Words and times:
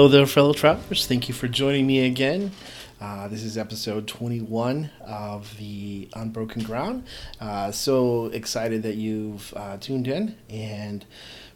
Hello 0.00 0.08
there, 0.08 0.24
fellow 0.24 0.54
travelers. 0.54 1.06
Thank 1.06 1.28
you 1.28 1.34
for 1.34 1.46
joining 1.46 1.86
me 1.86 2.06
again. 2.06 2.52
Uh, 3.02 3.28
this 3.28 3.42
is 3.42 3.58
episode 3.58 4.08
21 4.08 4.88
of 5.02 5.54
the 5.58 6.08
Unbroken 6.14 6.62
Ground. 6.62 7.04
Uh, 7.38 7.70
so 7.70 8.28
excited 8.28 8.82
that 8.82 8.94
you've 8.94 9.52
uh, 9.54 9.76
tuned 9.76 10.08
in, 10.08 10.38
and 10.48 11.04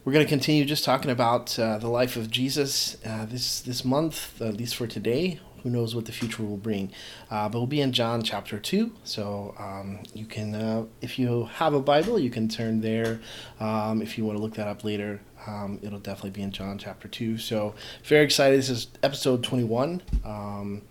we're 0.03 0.13
going 0.13 0.23
to 0.23 0.29
continue 0.29 0.63
just 0.63 0.85
talking 0.85 1.09
about 1.09 1.57
uh, 1.57 1.79
the 1.79 1.87
life 1.87 2.17
of 2.17 2.29
Jesus 2.29 2.97
uh, 3.03 3.25
this 3.25 3.61
this 3.61 3.83
month, 3.83 4.39
at 4.39 4.57
least 4.57 4.75
for 4.75 4.85
today. 4.85 5.39
Who 5.63 5.71
knows 5.71 5.95
what 5.95 6.05
the 6.05 6.11
future 6.11 6.43
will 6.43 6.57
bring? 6.57 6.91
Uh, 7.31 7.49
but 7.49 7.57
we'll 7.57 7.65
be 7.65 7.81
in 7.81 7.93
John 7.93 8.21
chapter 8.21 8.59
2. 8.59 8.91
So 9.03 9.55
um, 9.57 10.03
you 10.13 10.27
can, 10.27 10.87
if 11.01 11.17
you 11.17 11.45
have 11.55 11.73
a 11.73 11.81
Bible, 11.81 12.19
you 12.19 12.29
can 12.29 12.47
turn 12.47 12.81
there. 12.81 13.19
Um, 13.59 14.03
if 14.03 14.15
you 14.15 14.25
want 14.25 14.37
to 14.37 14.43
look 14.43 14.53
that 14.53 14.67
up 14.67 14.83
later, 14.83 15.21
um, 15.47 15.79
it'll 15.81 15.99
definitely 15.99 16.31
be 16.31 16.41
in 16.41 16.51
John 16.51 16.77
chapter 16.77 17.07
2. 17.07 17.37
So, 17.37 17.75
very 18.03 18.23
excited. 18.23 18.57
This 18.57 18.69
is 18.69 18.87
episode 19.03 19.43
21. 19.43 20.01
Um, 20.23 20.81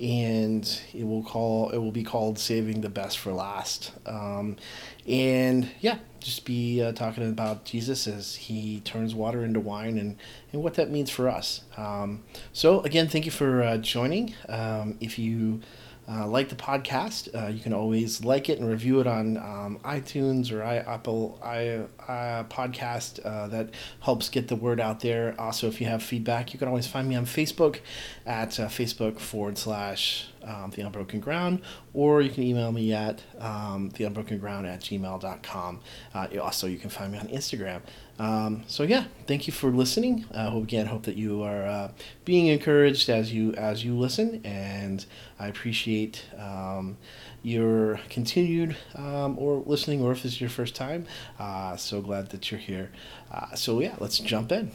and 0.00 0.80
it 0.92 1.04
will 1.04 1.22
call 1.22 1.70
it 1.70 1.78
will 1.78 1.92
be 1.92 2.02
called 2.02 2.38
saving 2.38 2.80
the 2.80 2.88
best 2.88 3.16
for 3.16 3.32
last 3.32 3.92
um, 4.06 4.56
and 5.06 5.70
yeah 5.80 5.98
just 6.18 6.44
be 6.44 6.82
uh, 6.82 6.90
talking 6.90 7.28
about 7.28 7.64
jesus 7.64 8.08
as 8.08 8.34
he 8.34 8.80
turns 8.80 9.14
water 9.14 9.44
into 9.44 9.60
wine 9.60 9.96
and 9.96 10.16
and 10.52 10.62
what 10.62 10.74
that 10.74 10.90
means 10.90 11.10
for 11.10 11.28
us 11.28 11.62
um, 11.76 12.24
so 12.52 12.80
again 12.80 13.06
thank 13.06 13.24
you 13.24 13.30
for 13.30 13.62
uh, 13.62 13.76
joining 13.76 14.34
um, 14.48 14.96
if 15.00 15.16
you 15.16 15.60
uh, 16.06 16.26
like 16.26 16.50
the 16.50 16.56
podcast, 16.56 17.34
uh, 17.34 17.48
you 17.48 17.60
can 17.60 17.72
always 17.72 18.24
like 18.24 18.48
it 18.48 18.58
and 18.58 18.68
review 18.68 19.00
it 19.00 19.06
on 19.06 19.38
um, 19.38 19.78
iTunes 19.84 20.52
or 20.52 20.62
I, 20.62 20.76
Apple 20.76 21.40
I, 21.42 21.84
I 22.06 22.44
podcast. 22.48 23.24
Uh, 23.24 23.48
that 23.48 23.70
helps 24.00 24.28
get 24.28 24.48
the 24.48 24.56
word 24.56 24.80
out 24.80 25.00
there. 25.00 25.34
Also, 25.38 25.66
if 25.66 25.80
you 25.80 25.86
have 25.86 26.02
feedback, 26.02 26.52
you 26.52 26.58
can 26.58 26.68
always 26.68 26.86
find 26.86 27.08
me 27.08 27.14
on 27.14 27.24
Facebook 27.24 27.80
at 28.26 28.60
uh, 28.60 28.66
Facebook 28.66 29.18
forward 29.18 29.56
slash 29.56 30.26
um, 30.44 30.70
The 30.70 30.82
Unbroken 30.82 31.20
Ground, 31.20 31.62
or 31.92 32.22
you 32.22 32.30
can 32.30 32.42
email 32.42 32.72
me 32.72 32.92
at 32.92 33.22
um, 33.38 33.90
theunbrokenground 33.90 34.66
at 34.66 34.80
gmail.com. 34.80 35.80
Uh, 36.14 36.26
also, 36.40 36.66
you 36.66 36.78
can 36.78 36.90
find 36.90 37.12
me 37.12 37.18
on 37.18 37.28
Instagram. 37.28 37.80
Um, 38.18 38.62
so 38.66 38.84
yeah, 38.84 39.04
thank 39.26 39.46
you 39.46 39.52
for 39.52 39.70
listening. 39.70 40.24
Uh, 40.32 40.56
again, 40.56 40.86
hope 40.86 41.02
that 41.04 41.16
you 41.16 41.42
are 41.42 41.66
uh, 41.66 41.90
being 42.24 42.46
encouraged 42.46 43.08
as 43.08 43.32
you 43.32 43.52
as 43.54 43.84
you 43.84 43.96
listen, 43.98 44.40
and 44.44 45.04
I 45.38 45.48
appreciate 45.48 46.24
um, 46.38 46.96
your 47.42 47.98
continued 48.08 48.76
um, 48.94 49.36
or 49.38 49.62
listening, 49.66 50.00
or 50.00 50.12
if 50.12 50.22
this 50.22 50.32
is 50.32 50.40
your 50.40 50.50
first 50.50 50.76
time. 50.76 51.06
Uh, 51.38 51.76
so 51.76 52.00
glad 52.00 52.30
that 52.30 52.50
you're 52.50 52.60
here. 52.60 52.92
Uh, 53.32 53.54
so 53.54 53.80
yeah, 53.80 53.96
let's 53.98 54.18
jump 54.18 54.52
in. 54.52 54.70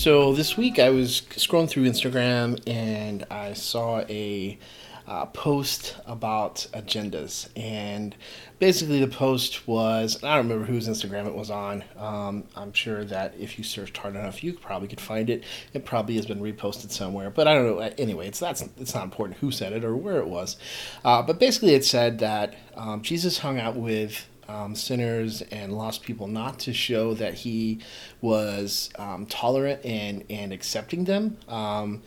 So 0.00 0.32
this 0.32 0.56
week 0.56 0.78
I 0.78 0.88
was 0.88 1.20
scrolling 1.32 1.68
through 1.68 1.84
Instagram 1.84 2.58
and 2.66 3.26
I 3.30 3.52
saw 3.52 4.00
a 4.08 4.58
uh, 5.06 5.26
post 5.26 5.94
about 6.06 6.66
agendas. 6.72 7.50
And 7.54 8.16
basically, 8.58 9.00
the 9.00 9.08
post 9.08 9.68
was 9.68 10.16
I 10.24 10.36
don't 10.36 10.48
remember 10.48 10.64
whose 10.64 10.88
Instagram 10.88 11.26
it 11.26 11.34
was 11.34 11.50
on. 11.50 11.84
Um, 11.98 12.44
I'm 12.56 12.72
sure 12.72 13.04
that 13.04 13.34
if 13.38 13.58
you 13.58 13.62
searched 13.62 13.98
hard 13.98 14.16
enough, 14.16 14.42
you 14.42 14.54
probably 14.54 14.88
could 14.88 15.02
find 15.02 15.28
it. 15.28 15.44
It 15.74 15.84
probably 15.84 16.16
has 16.16 16.24
been 16.24 16.40
reposted 16.40 16.92
somewhere, 16.92 17.28
but 17.28 17.46
I 17.46 17.54
don't 17.54 17.66
know. 17.66 17.80
Anyway, 17.98 18.26
it's 18.26 18.40
that's 18.40 18.62
it's 18.78 18.94
not 18.94 19.04
important 19.04 19.40
who 19.40 19.50
said 19.50 19.74
it 19.74 19.84
or 19.84 19.94
where 19.94 20.16
it 20.16 20.28
was. 20.28 20.56
Uh, 21.04 21.20
but 21.20 21.38
basically, 21.38 21.74
it 21.74 21.84
said 21.84 22.20
that 22.20 22.56
um, 22.74 23.02
Jesus 23.02 23.36
hung 23.40 23.60
out 23.60 23.76
with 23.76 24.26
um, 24.50 24.74
sinners 24.74 25.42
and 25.50 25.72
lost 25.76 26.02
people, 26.02 26.26
not 26.26 26.58
to 26.60 26.72
show 26.72 27.14
that 27.14 27.34
he 27.34 27.78
was 28.20 28.90
um, 28.98 29.26
tolerant 29.26 29.84
and, 29.84 30.24
and 30.28 30.52
accepting 30.52 31.04
them, 31.04 31.38
um, 31.48 32.02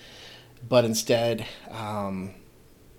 but 0.67 0.85
instead, 0.85 1.45
um, 1.69 2.33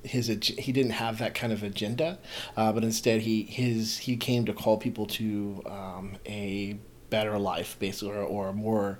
his 0.02 0.26
he 0.26 0.70
didn't 0.70 0.92
have 0.92 1.18
that 1.18 1.34
kind 1.34 1.52
of 1.52 1.62
agenda, 1.62 2.18
uh, 2.56 2.70
but 2.72 2.84
instead 2.84 3.22
he 3.22 3.42
his 3.44 3.98
he 3.98 4.16
came 4.16 4.44
to 4.44 4.52
call 4.52 4.76
people 4.76 5.06
to 5.06 5.62
um, 5.66 6.16
a 6.26 6.76
better 7.08 7.38
life, 7.38 7.76
basically, 7.78 8.10
or, 8.14 8.22
or 8.22 8.48
a 8.48 8.52
more 8.52 8.98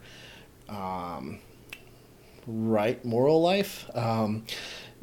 um, 0.69 1.41
right 2.47 3.05
moral 3.05 3.43
life. 3.43 3.85
Um, 3.95 4.47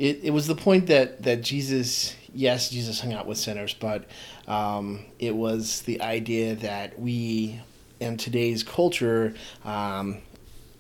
it, 0.02 0.20
it 0.24 0.32
was 0.32 0.48
the 0.48 0.56
point 0.56 0.88
that 0.88 1.22
that 1.22 1.44
Jesus, 1.44 2.16
yes, 2.34 2.72
Jesus 2.72 3.00
hung 3.00 3.14
out 3.14 3.28
with 3.28 3.38
sinners, 3.38 3.76
but 3.76 4.06
um, 4.48 5.06
it 5.20 5.36
was 5.36 5.84
the 5.84 6.02
idea 6.02 6.56
that 6.56 7.00
we 7.00 7.62
in 8.00 8.18
today's 8.18 8.64
culture, 8.64 9.36
um, 9.64 10.18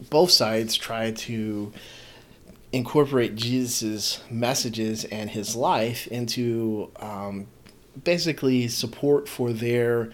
both 0.10 0.31
sides 0.31 0.76
try 0.76 1.12
to 1.12 1.72
incorporate 2.72 3.36
Jesus' 3.36 4.24
messages 4.31 5.06
and 5.06 5.30
his 5.30 5.56
life 5.56 6.08
into 6.08 6.90
um, 6.96 7.46
basically 8.04 8.68
support 8.70 9.30
for 9.30 9.54
their 9.54 10.12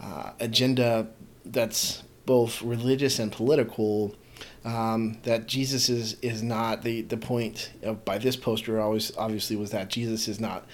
uh, 0.00 0.32
agenda 0.40 1.06
that's 1.46 2.02
both 2.26 2.60
religious 2.62 3.20
and 3.20 3.30
political. 3.30 4.16
Um, 4.64 5.18
that 5.22 5.46
Jesus 5.46 5.88
is 5.88 6.16
is 6.20 6.42
not 6.42 6.82
the 6.82 7.02
the 7.02 7.16
point 7.16 7.72
of, 7.82 8.04
by 8.04 8.18
this 8.18 8.36
poster 8.36 8.80
always 8.80 9.16
obviously 9.16 9.56
was 9.56 9.70
that 9.70 9.88
Jesus 9.88 10.28
is 10.28 10.40
not 10.40 10.66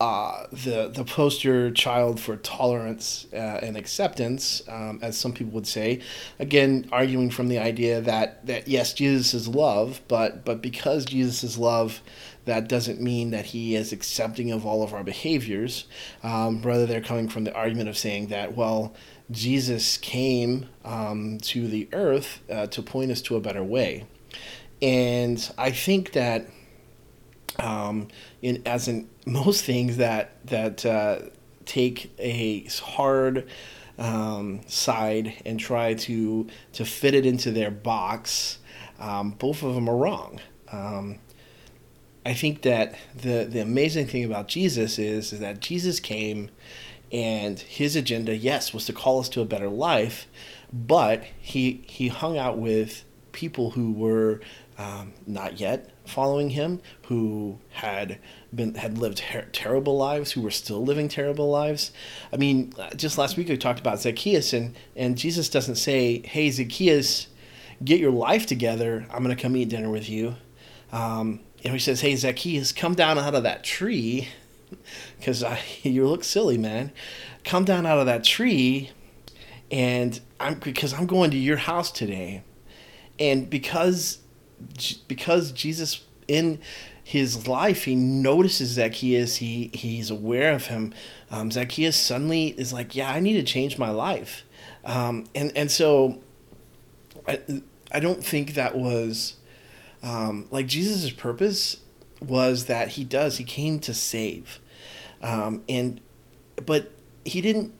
uh, 0.00 0.46
the 0.52 0.90
the 0.92 1.04
poster 1.04 1.70
child 1.70 2.18
for 2.18 2.36
tolerance 2.36 3.26
uh, 3.32 3.60
and 3.62 3.76
acceptance, 3.76 4.62
um, 4.68 4.98
as 5.02 5.16
some 5.16 5.32
people 5.32 5.52
would 5.52 5.66
say. 5.66 6.00
Again, 6.38 6.88
arguing 6.90 7.30
from 7.30 7.48
the 7.48 7.58
idea 7.58 8.00
that 8.00 8.44
that 8.46 8.66
yes, 8.66 8.92
Jesus 8.92 9.34
is 9.34 9.48
love, 9.48 10.00
but 10.08 10.44
but 10.44 10.60
because 10.60 11.04
Jesus 11.04 11.44
is 11.44 11.56
love, 11.56 12.02
that 12.44 12.68
doesn't 12.68 13.00
mean 13.00 13.30
that 13.30 13.46
he 13.46 13.76
is 13.76 13.92
accepting 13.92 14.50
of 14.50 14.66
all 14.66 14.82
of 14.82 14.92
our 14.92 15.04
behaviors. 15.04 15.86
Um, 16.22 16.60
rather, 16.62 16.86
they're 16.86 17.00
coming 17.00 17.28
from 17.28 17.44
the 17.44 17.54
argument 17.54 17.88
of 17.88 17.96
saying 17.96 18.26
that 18.28 18.56
well, 18.56 18.94
Jesus 19.30 19.96
came 19.96 20.66
um, 20.84 21.38
to 21.38 21.66
the 21.66 21.88
earth 21.92 22.40
uh, 22.50 22.66
to 22.68 22.82
point 22.82 23.10
us 23.10 23.22
to 23.22 23.36
a 23.36 23.40
better 23.40 23.64
way, 23.64 24.04
and 24.82 25.50
I 25.56 25.70
think 25.70 26.12
that 26.12 26.46
um, 27.58 28.08
in 28.42 28.62
as 28.66 28.88
in 28.88 29.08
most 29.26 29.64
things 29.64 29.96
that 29.96 30.46
that 30.46 30.84
uh, 30.84 31.20
take 31.64 32.12
a 32.18 32.64
hard 32.82 33.48
um, 33.98 34.60
side 34.66 35.34
and 35.46 35.58
try 35.58 35.94
to 35.94 36.46
to 36.72 36.84
fit 36.84 37.14
it 37.14 37.24
into 37.24 37.50
their 37.50 37.70
box, 37.70 38.58
um, 38.98 39.30
both 39.30 39.62
of 39.62 39.74
them 39.74 39.88
are 39.88 39.96
wrong. 39.96 40.40
Um, 40.70 41.18
I 42.26 42.34
think 42.34 42.62
that 42.62 42.94
the 43.14 43.44
the 43.44 43.60
amazing 43.60 44.06
thing 44.06 44.24
about 44.24 44.48
Jesus 44.48 44.98
is, 44.98 45.32
is 45.32 45.40
that 45.40 45.60
Jesus 45.60 46.00
came 46.00 46.50
and 47.14 47.60
his 47.60 47.94
agenda, 47.94 48.36
yes, 48.36 48.74
was 48.74 48.86
to 48.86 48.92
call 48.92 49.20
us 49.20 49.28
to 49.30 49.40
a 49.40 49.44
better 49.44 49.68
life, 49.68 50.26
but 50.72 51.22
he 51.38 51.84
he 51.86 52.08
hung 52.08 52.36
out 52.36 52.58
with 52.58 53.04
people 53.30 53.70
who 53.70 53.92
were 53.92 54.40
um, 54.78 55.12
not 55.24 55.60
yet 55.60 55.90
following 56.04 56.50
him, 56.50 56.80
who 57.06 57.60
had 57.70 58.18
been 58.52 58.74
had 58.74 58.98
lived 58.98 59.18
ter- 59.18 59.46
terrible 59.52 59.96
lives, 59.96 60.32
who 60.32 60.40
were 60.40 60.50
still 60.50 60.84
living 60.84 61.08
terrible 61.08 61.48
lives. 61.48 61.92
I 62.32 62.36
mean, 62.36 62.72
just 62.96 63.16
last 63.16 63.36
week 63.36 63.48
we 63.48 63.56
talked 63.56 63.78
about 63.78 64.00
Zacchaeus, 64.00 64.52
and 64.52 64.74
and 64.96 65.16
Jesus 65.16 65.48
doesn't 65.48 65.76
say, 65.76 66.20
"Hey, 66.26 66.50
Zacchaeus, 66.50 67.28
get 67.84 68.00
your 68.00 68.10
life 68.10 68.44
together. 68.44 69.06
I'm 69.08 69.22
going 69.22 69.34
to 69.34 69.40
come 69.40 69.56
eat 69.56 69.68
dinner 69.68 69.88
with 69.88 70.08
you." 70.08 70.34
Um, 70.90 71.38
know, 71.64 71.72
he 71.72 71.78
says, 71.78 72.00
"Hey, 72.00 72.16
Zacchaeus, 72.16 72.72
come 72.72 72.96
down 72.96 73.20
out 73.20 73.36
of 73.36 73.44
that 73.44 73.62
tree, 73.62 74.30
because 75.18 75.44
you 75.82 76.06
look 76.06 76.24
silly, 76.24 76.58
man. 76.58 76.92
Come 77.44 77.64
down 77.64 77.86
out 77.86 77.98
of 77.98 78.06
that 78.06 78.24
tree, 78.24 78.90
and 79.70 80.18
I'm 80.40 80.54
because 80.54 80.94
I'm 80.94 81.06
going 81.06 81.30
to 81.32 81.36
your 81.38 81.58
house 81.58 81.90
today." 81.90 82.42
And 83.18 83.48
because 83.48 84.18
because 85.08 85.52
Jesus 85.52 86.04
in 86.26 86.58
his 87.02 87.46
life 87.46 87.84
he 87.84 87.94
notices 87.94 88.70
Zacchaeus 88.70 89.36
he 89.36 89.70
he's 89.74 90.10
aware 90.10 90.52
of 90.54 90.66
him 90.66 90.94
um, 91.30 91.50
Zacchaeus 91.50 91.96
suddenly 91.96 92.48
is 92.58 92.72
like 92.72 92.96
yeah 92.96 93.10
I 93.10 93.20
need 93.20 93.34
to 93.34 93.42
change 93.42 93.76
my 93.76 93.90
life 93.90 94.42
um, 94.84 95.26
and 95.34 95.52
and 95.54 95.70
so 95.70 96.20
I, 97.28 97.40
I 97.92 98.00
don't 98.00 98.24
think 98.24 98.54
that 98.54 98.76
was 98.76 99.36
um, 100.02 100.46
like 100.50 100.66
Jesus' 100.66 101.10
purpose 101.10 101.78
was 102.20 102.66
that 102.66 102.88
he 102.88 103.04
does 103.04 103.36
he 103.36 103.44
came 103.44 103.78
to 103.80 103.92
save 103.92 104.58
um, 105.24 105.62
and 105.68 106.00
but 106.64 106.92
he 107.24 107.40
didn't 107.40 107.72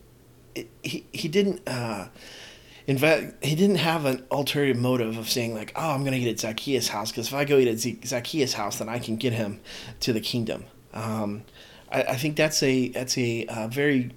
he, 0.82 1.06
he 1.12 1.29
didn't 1.29 1.67
uh, 1.69 2.08
in 2.87 2.99
fact, 2.99 3.43
he 3.43 3.55
didn't 3.55 3.76
have 3.76 4.05
an 4.05 4.26
ulterior 4.31 4.75
motive 4.75 5.17
of 5.17 5.31
saying 5.31 5.55
like, 5.55 5.73
"Oh, 5.75 5.91
I'm 5.91 6.00
going 6.00 6.12
to 6.12 6.19
get 6.19 6.29
at 6.29 6.41
Zacchaeus' 6.41 6.88
house 6.88 7.11
because 7.11 7.29
if 7.29 7.35
I 7.35 7.44
go 7.44 7.56
eat 7.56 7.69
at 7.69 8.06
Zacchaeus' 8.06 8.52
house, 8.52 8.79
then 8.79 8.88
I 8.88 8.99
can 8.99 9.17
get 9.17 9.32
him 9.32 9.61
to 10.00 10.12
the 10.12 10.20
kingdom." 10.20 10.64
Um, 10.93 11.44
I, 11.91 12.02
I 12.02 12.17
think 12.17 12.37
that's 12.37 12.62
a 12.62 12.88
that's 12.88 13.17
a 13.17 13.46
uh, 13.46 13.69
very 13.69 14.11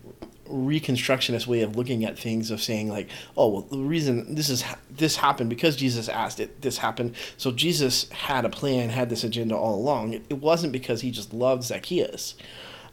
reconstructionist 0.50 1.46
way 1.48 1.62
of 1.62 1.76
looking 1.76 2.06
at 2.06 2.18
things 2.18 2.52
of 2.52 2.62
saying 2.62 2.88
like 2.88 3.10
oh 3.36 3.50
well 3.50 3.62
the 3.64 3.78
reason 3.78 4.34
this 4.36 4.50
is 4.50 4.64
this 4.90 5.18
happened 5.18 5.50
because 5.50 5.76
jesus 5.76 6.08
asked 6.08 6.40
it 6.40 6.62
this 6.62 6.78
happened. 6.78 7.16
So 7.36 7.52
jesus 7.52 8.10
had 8.12 8.46
a 8.46 8.50
plan 8.50 8.90
had 8.90 9.10
this 9.10 9.26
agenda 9.26 9.58
all 9.58 9.76
along. 9.76 10.14
It, 10.14 10.26
it 10.30 10.40
wasn't 10.40 10.72
because 10.72 11.02
he 11.02 11.12
just 11.12 11.34
loved 11.34 11.64
zacchaeus 11.64 12.36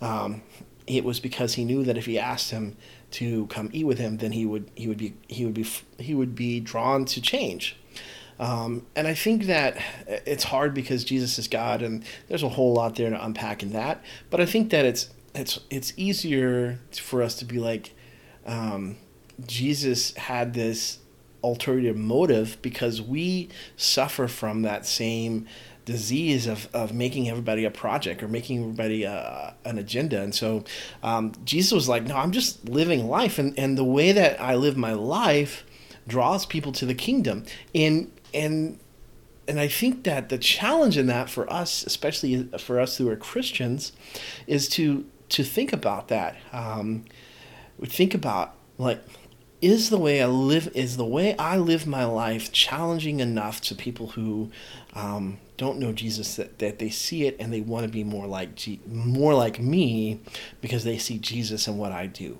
um, 0.01 0.43
it 0.87 1.05
was 1.05 1.21
because 1.21 1.55
he 1.55 1.65
knew 1.65 1.83
that 1.85 1.97
if 1.97 2.07
he 2.07 2.19
asked 2.19 2.51
him 2.51 2.77
to 3.11 3.47
come 3.47 3.71
eat 3.73 3.85
with 3.85 3.99
him 3.99 4.19
then 4.19 4.33
he 4.33 4.45
would 4.45 4.71
he 4.75 4.89
would 4.89 4.99
be 4.99 5.15
he 5.29 5.45
would 5.45 5.55
be 5.55 5.67
he 5.99 6.15
would 6.15 6.35
be 6.35 6.61
drawn 6.61 7.05
to 7.05 7.21
change 7.21 7.77
um, 8.39 8.87
and 8.97 9.07
I 9.07 9.15
think 9.15 9.45
that 9.45 9.77
it's 10.07 10.45
hard 10.45 10.75
because 10.75 11.05
Jesus 11.05 11.39
is 11.39 11.49
God, 11.49 11.83
and 11.83 12.05
there's 12.29 12.43
a 12.43 12.49
whole 12.49 12.75
lot 12.75 12.97
there 12.97 13.11
to 13.11 13.25
unpack 13.25 13.63
in 13.63 13.73
that. 13.73 14.03
But 14.31 14.41
I 14.41 14.47
think 14.47 14.71
that 14.71 14.85
it's 14.85 15.11
it's 15.35 15.61
it's 15.71 15.93
easier 15.97 16.81
for 16.93 17.23
us 17.23 17.37
to 17.37 17.45
be 17.45 17.59
like 17.59 17.95
um, 18.47 18.97
Jesus 19.47 20.15
had 20.17 20.55
this 20.55 20.99
ulterior 21.43 21.95
motive 21.95 22.57
because 22.63 23.03
we 23.03 23.51
suffer 23.77 24.27
from 24.27 24.63
that 24.63 24.87
same 24.87 25.47
disease 25.85 26.47
of, 26.47 26.69
of 26.73 26.93
making 26.93 27.29
everybody 27.29 27.65
a 27.65 27.71
project 27.71 28.23
or 28.23 28.29
making 28.29 28.61
everybody 28.61 29.05
a, 29.05 29.55
an 29.65 29.79
agenda. 29.79 30.21
And 30.21 30.35
so 30.35 30.65
um, 31.03 31.33
Jesus 31.45 31.73
was 31.73 31.89
like, 31.89 32.05
no, 32.05 32.17
I'm 32.17 32.33
just 32.33 32.69
living 32.69 33.09
life. 33.09 33.39
And, 33.39 33.59
and 33.59 33.77
the 33.77 33.85
way 33.85 34.13
that 34.13 34.41
I 34.41 34.55
live 34.55 34.77
my 34.77 34.93
life 34.93 35.65
draws 36.07 36.47
people 36.47 36.73
to 36.73 36.87
the 36.87 36.95
kingdom. 36.95 37.45
And, 37.75 38.11
and, 38.33 38.79
and 39.47 39.61
I 39.61 39.69
think 39.69 40.05
that 40.05 40.31
the 40.31 40.39
challenge 40.39 40.97
in 40.97 41.07
that 41.09 41.29
for 41.29 41.51
us, 41.53 41.85
especially 41.85 42.45
for 42.59 42.81
us 42.81 42.97
who 42.97 43.11
are 43.11 43.17
Christians, 43.17 43.93
is 44.47 44.69
to 44.71 45.05
to 45.31 45.43
think 45.43 45.73
about 45.73 46.09
that. 46.09 46.37
Um, 46.53 47.05
we 47.79 47.89
think 47.89 48.15
about 48.15 48.55
like, 48.79 49.03
is 49.61 49.91
the 49.91 49.99
way 49.99 50.23
I 50.23 50.27
live 50.27 50.71
is 50.75 50.97
the 50.97 51.05
way 51.05 51.37
I 51.39 51.57
live 51.57 51.87
my 51.87 52.05
life 52.05 52.53
challenging 52.53 53.21
enough 53.21 53.61
to 53.63 53.75
people 53.75 54.09
who 54.09 54.51
um, 54.95 55.39
don't 55.57 55.79
know 55.79 55.93
Jesus 55.93 56.37
that, 56.37 56.59
that 56.59 56.79
they 56.79 56.91
see 56.91 57.27
it 57.27 57.37
and 57.39 57.53
they 57.53 57.61
want 57.61 57.87
to 57.87 57.93
be 57.93 58.05
more 58.05 58.27
like 58.27 58.59
more 58.87 59.35
like 59.35 59.61
me 59.61 60.21
because 60.61 60.85
they 60.85 60.99
see 60.99 61.19
Jesus 61.19 61.67
in 61.67 61.79
what 61.79 61.93
I 61.93 62.07
do. 62.07 62.39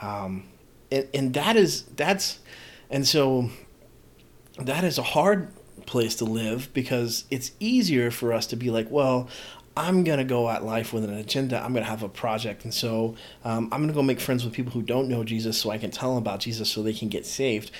Um, 0.00 0.44
and, 0.90 1.08
and 1.12 1.34
that 1.34 1.56
is 1.56 1.82
that's 1.82 2.40
and 2.88 3.06
so 3.06 3.50
that 4.58 4.84
is 4.84 4.98
a 4.98 5.02
hard 5.02 5.52
place 5.86 6.14
to 6.16 6.24
live 6.24 6.72
because 6.72 7.24
it's 7.30 7.52
easier 7.58 8.10
for 8.10 8.32
us 8.32 8.46
to 8.46 8.56
be 8.56 8.70
like, 8.70 8.90
well, 8.90 9.28
I'm 9.80 10.04
gonna 10.04 10.24
go 10.24 10.50
at 10.50 10.62
life 10.62 10.92
with 10.92 11.04
an 11.04 11.14
agenda. 11.14 11.58
I'm 11.58 11.72
gonna 11.72 11.86
have 11.86 12.02
a 12.02 12.08
project, 12.08 12.64
and 12.64 12.74
so 12.74 13.16
um, 13.44 13.70
I'm 13.72 13.80
gonna 13.80 13.94
go 13.94 14.02
make 14.02 14.20
friends 14.20 14.44
with 14.44 14.52
people 14.52 14.72
who 14.72 14.82
don't 14.82 15.08
know 15.08 15.24
Jesus, 15.24 15.56
so 15.56 15.70
I 15.70 15.78
can 15.78 15.90
tell 15.90 16.10
them 16.10 16.18
about 16.18 16.40
Jesus, 16.40 16.68
so 16.68 16.82
they 16.82 16.92
can 16.92 17.08
get 17.08 17.24
saved. 17.24 17.70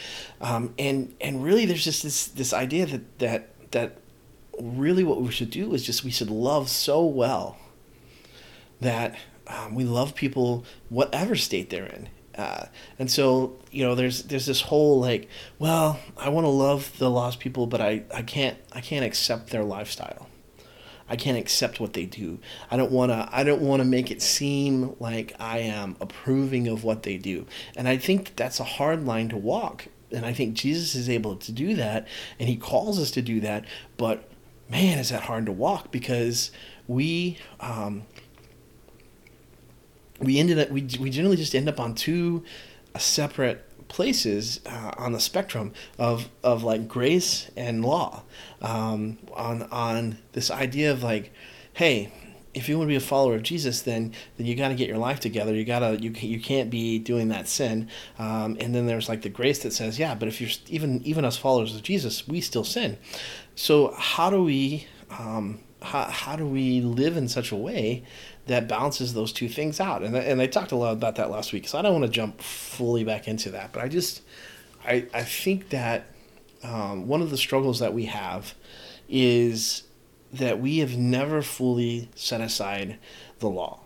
Um, 0.40 0.72
and 0.78 1.14
and 1.20 1.44
really, 1.44 1.66
there's 1.66 1.84
just 1.84 2.02
this 2.02 2.26
this 2.28 2.54
idea 2.54 2.86
that 2.86 3.18
that 3.18 3.48
that 3.72 3.98
really 4.58 5.04
what 5.04 5.20
we 5.20 5.30
should 5.30 5.50
do 5.50 5.74
is 5.74 5.84
just 5.84 6.02
we 6.02 6.10
should 6.10 6.30
love 6.30 6.70
so 6.70 7.04
well 7.04 7.58
that 8.80 9.14
um, 9.46 9.74
we 9.74 9.84
love 9.84 10.14
people 10.14 10.64
whatever 10.88 11.36
state 11.36 11.68
they're 11.68 11.84
in. 11.84 12.08
Uh, 12.34 12.64
and 12.98 13.10
so 13.10 13.58
you 13.70 13.84
know 13.84 13.94
there's 13.94 14.22
there's 14.22 14.46
this 14.46 14.62
whole 14.62 14.98
like 14.98 15.28
well 15.58 16.00
I 16.16 16.30
want 16.30 16.46
to 16.46 16.50
love 16.50 16.96
the 16.98 17.10
lost 17.10 17.40
people 17.40 17.66
but 17.66 17.82
I, 17.82 18.04
I 18.14 18.22
can't 18.22 18.56
I 18.72 18.80
can't 18.80 19.04
accept 19.04 19.50
their 19.50 19.64
lifestyle 19.64 20.29
I 21.10 21.16
can't 21.16 21.36
accept 21.36 21.80
what 21.80 21.92
they 21.92 22.06
do. 22.06 22.38
I 22.70 22.76
don't 22.76 22.92
want 22.92 23.10
to 23.10 23.28
I 23.32 23.42
don't 23.42 23.60
want 23.60 23.82
to 23.82 23.84
make 23.84 24.10
it 24.10 24.22
seem 24.22 24.94
like 25.00 25.34
I 25.40 25.58
am 25.58 25.96
approving 26.00 26.68
of 26.68 26.84
what 26.84 27.02
they 27.02 27.18
do. 27.18 27.46
And 27.76 27.88
I 27.88 27.96
think 27.96 28.36
that's 28.36 28.60
a 28.60 28.64
hard 28.64 29.04
line 29.04 29.28
to 29.30 29.36
walk. 29.36 29.88
And 30.12 30.24
I 30.24 30.32
think 30.32 30.54
Jesus 30.54 30.94
is 30.94 31.08
able 31.08 31.36
to 31.36 31.52
do 31.52 31.74
that 31.74 32.06
and 32.38 32.48
he 32.48 32.56
calls 32.56 32.98
us 32.98 33.10
to 33.12 33.22
do 33.22 33.40
that, 33.40 33.64
but 33.96 34.28
man, 34.68 34.98
is 34.98 35.10
that 35.10 35.22
hard 35.22 35.46
to 35.46 35.52
walk 35.52 35.90
because 35.90 36.52
we 36.86 37.38
um, 37.58 38.04
we 40.20 40.38
ended 40.38 40.58
up 40.58 40.70
we, 40.70 40.82
we 41.00 41.10
generally 41.10 41.36
just 41.36 41.54
end 41.54 41.68
up 41.68 41.80
on 41.80 41.94
two 41.94 42.44
separate 42.98 43.64
places 43.90 44.60
uh, 44.64 44.92
on 44.96 45.12
the 45.12 45.20
spectrum 45.20 45.72
of 45.98 46.30
of 46.42 46.62
like 46.62 46.88
grace 46.88 47.50
and 47.56 47.84
law 47.84 48.22
um, 48.62 49.18
on 49.34 49.64
on 49.64 50.16
this 50.32 50.50
idea 50.50 50.90
of 50.90 51.02
like 51.02 51.30
hey 51.74 52.10
if 52.52 52.68
you 52.68 52.76
want 52.76 52.88
to 52.88 52.92
be 52.92 52.96
a 52.96 53.00
follower 53.00 53.36
of 53.36 53.42
Jesus, 53.42 53.82
then 53.82 54.12
then 54.36 54.46
you 54.46 54.56
got 54.56 54.68
to 54.68 54.74
get 54.74 54.88
your 54.88 54.98
life 54.98 55.20
together. 55.20 55.54
You 55.54 55.64
gotta 55.64 56.00
you 56.00 56.10
you 56.10 56.40
can't 56.40 56.68
be 56.68 56.98
doing 56.98 57.28
that 57.28 57.46
sin. 57.46 57.88
Um, 58.18 58.56
and 58.58 58.74
then 58.74 58.86
there's 58.86 59.08
like 59.08 59.22
the 59.22 59.28
grace 59.28 59.60
that 59.60 59.72
says, 59.72 59.98
yeah, 59.98 60.14
but 60.14 60.26
if 60.26 60.40
you're 60.40 60.50
even 60.68 61.00
even 61.04 61.24
us 61.24 61.36
followers 61.36 61.74
of 61.74 61.82
Jesus, 61.82 62.26
we 62.26 62.40
still 62.40 62.64
sin. 62.64 62.98
So 63.54 63.94
how 63.96 64.30
do 64.30 64.42
we 64.42 64.86
um, 65.10 65.60
how, 65.82 66.04
how 66.04 66.36
do 66.36 66.46
we 66.46 66.80
live 66.80 67.16
in 67.16 67.28
such 67.28 67.52
a 67.52 67.56
way 67.56 68.02
that 68.50 68.66
balances 68.66 69.14
those 69.14 69.32
two 69.32 69.48
things 69.48 69.78
out. 69.78 70.02
And 70.02 70.16
and 70.16 70.42
I 70.42 70.46
talked 70.46 70.72
a 70.72 70.76
lot 70.76 70.92
about 70.92 71.14
that 71.16 71.30
last 71.30 71.52
week, 71.52 71.68
so 71.68 71.78
I 71.78 71.82
don't 71.82 71.92
want 71.92 72.04
to 72.04 72.10
jump 72.10 72.40
fully 72.40 73.04
back 73.04 73.28
into 73.28 73.50
that. 73.50 73.72
But 73.72 73.82
I 73.82 73.88
just 73.88 74.22
I 74.84 75.06
I 75.14 75.22
think 75.22 75.68
that 75.68 76.06
um, 76.64 77.06
one 77.06 77.22
of 77.22 77.30
the 77.30 77.36
struggles 77.36 77.78
that 77.78 77.94
we 77.94 78.06
have 78.06 78.54
is 79.08 79.84
that 80.32 80.60
we 80.60 80.78
have 80.78 80.96
never 80.96 81.42
fully 81.42 82.08
set 82.16 82.40
aside 82.40 82.98
the 83.38 83.48
law. 83.48 83.80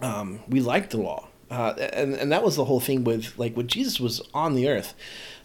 Um, 0.00 0.40
we 0.48 0.60
like 0.60 0.90
the 0.90 0.98
law. 0.98 1.28
Uh, 1.50 1.74
and 1.92 2.14
and 2.14 2.32
that 2.32 2.42
was 2.42 2.56
the 2.56 2.64
whole 2.64 2.80
thing 2.80 3.04
with 3.04 3.38
like 3.38 3.54
when 3.54 3.68
Jesus 3.68 4.00
was 4.00 4.22
on 4.32 4.54
the 4.54 4.66
earth, 4.66 4.94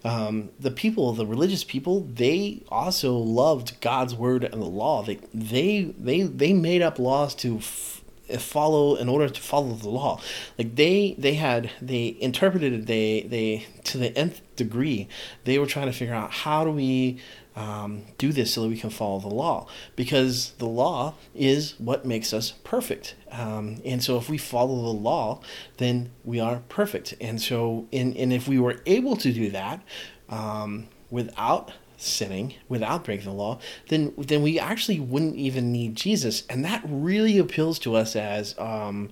um, 0.03 0.49
the 0.59 0.71
people, 0.71 1.13
the 1.13 1.25
religious 1.25 1.63
people, 1.63 2.01
they 2.01 2.63
also 2.69 3.17
loved 3.17 3.79
God's 3.81 4.15
word 4.15 4.43
and 4.43 4.61
the 4.61 4.67
law. 4.67 5.03
They 5.03 5.19
they 5.33 5.93
they 5.97 6.23
they 6.23 6.53
made 6.53 6.81
up 6.81 6.97
laws 6.97 7.35
to 7.35 7.57
f- 7.57 8.03
follow 8.39 8.95
in 8.95 9.09
order 9.09 9.29
to 9.29 9.41
follow 9.41 9.73
the 9.73 9.89
law. 9.89 10.19
Like 10.57 10.75
they 10.75 11.15
they 11.17 11.35
had 11.35 11.69
they 11.81 12.17
interpreted 12.19 12.73
it 12.73 12.85
they 12.87 13.21
they 13.29 13.67
to 13.85 13.99
the 13.99 14.17
nth 14.17 14.41
degree. 14.55 15.07
They 15.43 15.59
were 15.59 15.67
trying 15.67 15.87
to 15.87 15.93
figure 15.93 16.15
out 16.15 16.31
how 16.31 16.63
do 16.63 16.71
we 16.71 17.19
um, 17.55 18.03
do 18.17 18.31
this 18.31 18.53
so 18.53 18.63
that 18.63 18.69
we 18.69 18.77
can 18.77 18.89
follow 18.89 19.19
the 19.19 19.27
law. 19.27 19.67
Because 19.95 20.51
the 20.57 20.67
law 20.67 21.15
is 21.35 21.75
what 21.79 22.05
makes 22.05 22.33
us 22.33 22.51
perfect. 22.63 23.15
Um, 23.31 23.81
and 23.85 24.03
so 24.03 24.17
if 24.17 24.29
we 24.29 24.37
follow 24.37 24.81
the 24.81 24.99
law 24.99 25.41
then 25.77 26.11
we 26.23 26.39
are 26.39 26.61
perfect. 26.69 27.13
And 27.19 27.41
so 27.41 27.87
in, 27.91 28.15
and 28.15 28.31
if 28.31 28.47
we 28.47 28.59
were 28.59 28.81
able 28.85 29.15
to 29.17 29.31
do 29.31 29.49
that 29.51 29.81
um, 30.29 30.87
without 31.09 31.71
sinning 31.97 32.55
without 32.67 33.03
breaking 33.03 33.27
the 33.27 33.31
law 33.31 33.59
then 33.89 34.11
then 34.17 34.41
we 34.41 34.57
actually 34.57 34.99
wouldn't 34.99 35.35
even 35.35 35.71
need 35.71 35.95
jesus. 35.95 36.43
And 36.49 36.65
that 36.65 36.81
really 36.85 37.37
appeals 37.37 37.77
to 37.79 37.95
us 37.95 38.15
as 38.15 38.57
um, 38.57 39.11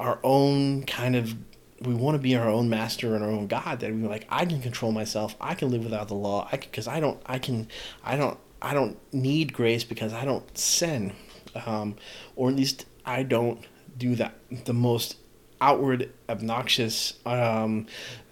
our 0.00 0.18
own 0.24 0.82
kind 0.84 1.14
of 1.14 1.36
we 1.80 1.94
want 1.94 2.14
to 2.14 2.18
be 2.18 2.36
our 2.36 2.48
own 2.48 2.68
master 2.68 3.14
and 3.14 3.24
our 3.24 3.30
own 3.30 3.46
God. 3.46 3.80
That 3.80 3.92
we're 3.92 4.08
like, 4.08 4.26
I 4.28 4.44
can 4.44 4.60
control 4.60 4.92
myself. 4.92 5.36
I 5.40 5.54
can 5.54 5.70
live 5.70 5.84
without 5.84 6.08
the 6.08 6.14
law. 6.14 6.48
I 6.50 6.56
because 6.56 6.88
I 6.88 7.00
don't. 7.00 7.20
I 7.26 7.38
can. 7.38 7.68
I 8.04 8.16
don't. 8.16 8.38
I 8.62 8.74
don't 8.74 8.98
need 9.12 9.52
grace 9.52 9.84
because 9.84 10.12
I 10.12 10.24
don't 10.24 10.56
sin, 10.56 11.12
um, 11.66 11.96
or 12.34 12.48
at 12.48 12.56
least 12.56 12.86
I 13.04 13.22
don't 13.22 13.64
do 13.96 14.16
that. 14.16 14.34
The 14.64 14.72
most 14.72 15.16
outward, 15.60 16.12
obnoxious, 16.28 17.14
um, 17.26 17.86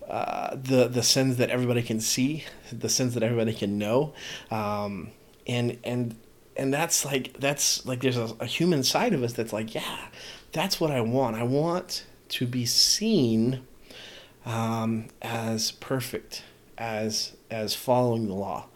uh, 0.09 0.57
the 0.57 0.89
the 0.89 1.03
sins 1.03 1.37
that 1.37 1.51
everybody 1.51 1.83
can 1.83 2.01
see, 2.01 2.45
the 2.73 2.89
sins 2.89 3.15
that 3.15 3.23
everybody 3.23 3.53
can 3.53 3.79
know, 3.79 4.15
um, 4.51 5.11
and 5.47 5.79
and 5.85 6.17
and 6.57 6.73
that's 6.73 7.05
like 7.05 7.39
that's 7.39 7.85
like 7.87 8.01
there's 8.01 8.17
a, 8.17 8.35
a 8.41 8.47
human 8.47 8.83
side 8.83 9.13
of 9.13 9.23
us 9.23 9.35
that's 9.35 9.53
like, 9.53 9.75
yeah, 9.75 10.09
that's 10.53 10.81
what 10.81 10.91
I 10.91 11.01
want. 11.01 11.37
I 11.37 11.43
want 11.43 12.05
to 12.28 12.47
be 12.47 12.66
seen 12.66 13.66
um, 14.45 15.07
as 15.23 15.73
perfect, 15.73 16.45
as 16.76 17.33
as 17.50 17.75
following 17.75 18.26
the 18.26 18.35
law. 18.35 18.66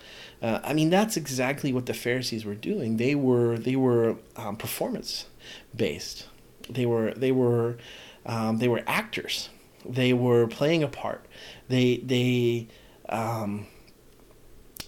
Uh, 0.40 0.61
I 0.62 0.73
mean, 0.73 0.90
that's 0.90 1.17
exactly 1.17 1.73
what 1.73 1.87
the 1.87 1.95
Pharisees 1.95 2.45
were 2.45 2.55
doing. 2.55 2.97
They 2.97 3.14
were 3.14 3.59
they 3.59 3.76
were 3.76 4.17
um, 4.37 4.57
performance 4.57 5.26
based. 5.75 6.26
They 6.71 6.87
were 6.87 7.12
they 7.12 7.33
were 7.33 7.78
um, 8.25 8.59
they 8.59 8.69
were 8.69 8.83
actors. 8.87 9.49
They 9.85 10.12
were 10.12 10.47
playing 10.47 10.83
a 10.83 10.88
part. 10.88 11.26
They 11.69 11.99
they 11.99 12.69
um, 13.09 13.67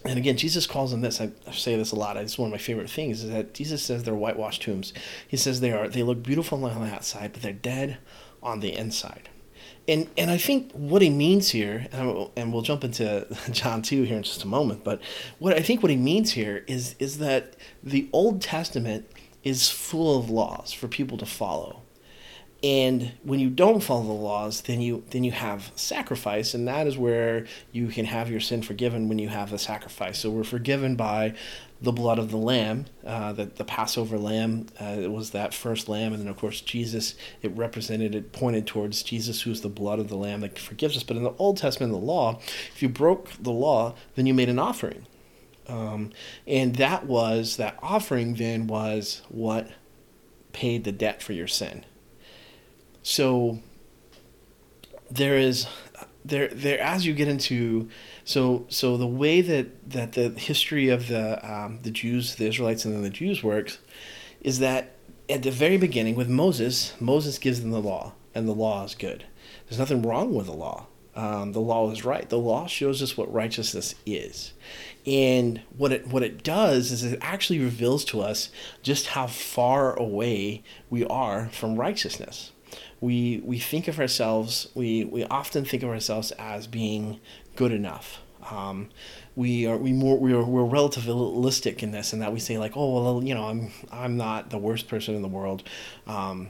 and 0.05 0.19
again, 0.19 0.37
Jesus 0.37 0.67
calls 0.67 0.93
them 0.93 1.03
this. 1.03 1.21
I, 1.21 1.31
say 1.53 1.77
this 1.77 1.93
a 1.93 1.97
lot. 1.97 2.17
It's 2.17 2.39
one 2.39 2.49
of 2.49 2.53
my 2.53 2.59
favorite 2.59 2.89
things 2.89 3.23
is 3.23 3.31
that 3.31 3.53
Jesus 3.53 3.83
says 3.83 4.05
they're 4.05 4.15
whitewashed 4.15 4.63
tombs. 4.63 4.95
He 5.29 5.37
says 5.37 5.61
they 5.61 5.73
are 5.73 5.89
they 5.89 6.03
look 6.03 6.23
beautiful 6.23 6.65
on 6.65 6.81
the 6.81 6.95
outside, 6.95 7.33
but 7.33 7.43
they're 7.43 7.53
dead 7.53 7.99
on 8.43 8.61
the 8.61 8.77
inside. 8.77 9.29
And, 9.89 10.09
and 10.17 10.31
I 10.31 10.37
think 10.37 10.73
what 10.73 11.03
he 11.03 11.11
means 11.11 11.51
here, 11.51 11.89
and 11.91 12.29
and 12.37 12.53
we'll 12.53 12.63
jump 12.63 12.85
into 12.85 13.27
John 13.51 13.83
2 13.83 14.03
here 14.05 14.17
in 14.17 14.23
just 14.23 14.45
a 14.45 14.47
moment, 14.47 14.85
but 14.85 15.01
what 15.39 15.55
I 15.55 15.61
think 15.61 15.83
what 15.83 15.91
he 15.91 15.97
means 15.97 16.33
here 16.33 16.65
is, 16.67 16.95
is 16.99 17.19
that 17.19 17.57
the 17.83 18.09
Old 18.13 18.41
Testament 18.41 19.11
is 19.43 19.69
full 19.69 20.19
of 20.19 20.31
laws 20.31 20.73
for 20.73 20.87
people 20.87 21.19
to 21.19 21.27
follow. 21.27 21.83
And 22.63 23.13
when 23.23 23.41
you 23.41 23.49
don't 23.49 23.81
follow 23.81 24.03
the 24.03 24.13
laws, 24.13 24.63
then 24.63 24.83
you 24.83 25.03
then 25.11 25.25
you 25.25 25.33
have 25.33 25.73
sacrifice, 25.77 26.53
and 26.53 26.69
that 26.69 26.87
is 26.87 26.99
where 26.99 27.47
you 27.73 27.89
can 27.89 28.05
have 28.05 28.31
your 28.31 28.41
sin 28.41 28.61
forgiven 28.61 29.09
when 29.09 29.19
you 29.19 29.31
have 29.31 29.51
the 29.51 29.59
sacrifice. 29.59 30.19
So 30.19 30.31
we're 30.31 30.45
forgiven 30.45 30.95
by 30.95 31.35
the 31.83 31.93
blood 31.93 32.19
of 32.19 32.31
the 32.31 32.37
lamb, 32.37 32.87
uh, 33.07 33.33
the, 33.33 33.47
the 33.47 33.65
Passover 33.65 34.19
lamb. 34.19 34.67
Uh, 34.79 35.09
was 35.09 35.31
that 35.31 35.55
first 35.55 35.89
lamb, 35.89 36.13
and 36.13 36.23
then 36.23 36.29
of 36.29 36.37
course 36.37 36.61
Jesus. 36.61 37.15
It 37.43 37.57
represented, 37.57 38.15
it 38.15 38.33
pointed 38.33 38.67
towards 38.67 39.03
Jesus, 39.03 39.43
who's 39.43 39.63
the 39.63 39.69
blood 39.69 39.99
of 39.99 40.09
the 40.09 40.17
lamb 40.17 40.41
that 40.41 40.59
forgives 40.59 40.97
us. 40.97 41.03
But 41.03 41.17
in 41.17 41.23
the 41.23 41.35
Old 41.39 41.57
Testament, 41.57 41.93
the 41.93 41.99
law, 41.99 42.39
if 42.75 42.83
you 42.83 42.89
broke 42.89 43.31
the 43.41 43.53
law, 43.53 43.95
then 44.15 44.27
you 44.27 44.35
made 44.35 44.49
an 44.49 44.59
offering, 44.59 45.07
um, 45.69 46.13
and 46.47 46.77
that 46.77 47.07
was 47.07 47.57
that 47.57 47.79
offering. 47.83 48.35
Then 48.35 48.67
was 48.67 49.23
what 49.29 49.71
paid 50.53 50.85
the 50.85 50.93
debt 50.93 51.23
for 51.23 51.33
your 51.33 51.49
sin. 51.49 51.85
So 53.03 53.61
there 55.11 55.37
is 55.37 55.67
there 56.25 56.49
there 56.49 56.81
as 56.81 57.07
you 57.07 57.15
get 57.15 57.29
into 57.29 57.89
so 58.25 58.67
so 58.69 58.97
the 58.97 59.07
way 59.07 59.41
that 59.41 59.91
that 59.91 60.13
the 60.13 60.31
history 60.31 60.89
of 60.89 61.09
the 61.09 61.39
um, 61.49 61.81
the 61.83 61.91
Jews, 61.91 62.37
the 62.37 62.47
Israelites, 62.47 62.85
and 62.85 62.95
then 62.95 63.03
the 63.03 63.11
Jews 63.11 63.43
works 63.43 63.79
is 64.41 64.59
that 64.59 64.97
at 65.29 65.43
the 65.43 65.51
very 65.51 65.77
beginning 65.77 66.17
with 66.17 66.29
Moses, 66.29 66.95
Moses 67.01 67.39
gives 67.39 67.61
them 67.61 67.71
the 67.71 67.81
law, 67.81 68.13
and 68.35 68.49
the 68.49 68.55
law 68.55 68.85
is 68.85 68.95
good. 68.95 69.25
There's 69.69 69.79
nothing 69.79 70.03
wrong 70.03 70.35
with 70.35 70.47
the 70.47 70.53
law. 70.53 70.87
Um, 71.15 71.53
the 71.53 71.61
law 71.61 71.91
is 71.91 72.05
right. 72.05 72.29
The 72.29 72.39
law 72.39 72.67
shows 72.67 73.03
us 73.03 73.17
what 73.17 73.33
righteousness 73.33 73.95
is, 74.07 74.53
and 75.07 75.61
what 75.77 75.93
it 75.93 76.07
what 76.09 76.23
it 76.23 76.43
does 76.43 76.93
is 76.93 77.03
it 77.03 77.19
actually 77.23 77.59
reveals 77.59 78.05
to 78.07 78.21
us 78.21 78.51
just 78.83 79.09
how 79.09 79.27
far 79.27 79.99
away 79.99 80.63
we 80.89 81.05
are 81.07 81.49
from 81.49 81.77
righteousness 81.77 82.53
we 83.01 83.41
we 83.45 83.59
think 83.59 83.89
of 83.89 83.99
ourselves 83.99 84.69
we 84.75 85.05
we 85.05 85.25
often 85.25 85.65
think 85.65 85.83
of 85.83 85.89
ourselves 85.89 86.33
as 86.33 86.67
being 86.67 87.21
good 87.57 87.73
enough. 87.73 88.21
Um, 88.51 88.89
we 89.37 89.67
are 89.67 89.77
we 89.77 89.93
more 89.93 90.19
we 90.19 90.33
are 90.33 90.45
we're 90.45 90.63
relativistic 90.63 91.83
in 91.83 91.93
this, 91.93 92.13
and 92.13 92.23
that 92.23 92.33
we 92.33 92.41
say 92.41 92.59
like, 92.59 92.73
oh 92.77 92.95
well, 92.95 93.25
you 93.25 93.35
know, 93.35 93.45
I'm 93.45 93.71
I'm 93.91 94.17
not 94.17 94.51
the 94.51 94.59
worst 94.59 94.89
person 94.89 95.15
in 95.15 95.23
the 95.23 95.29
world. 95.29 95.63
Um, 96.07 96.49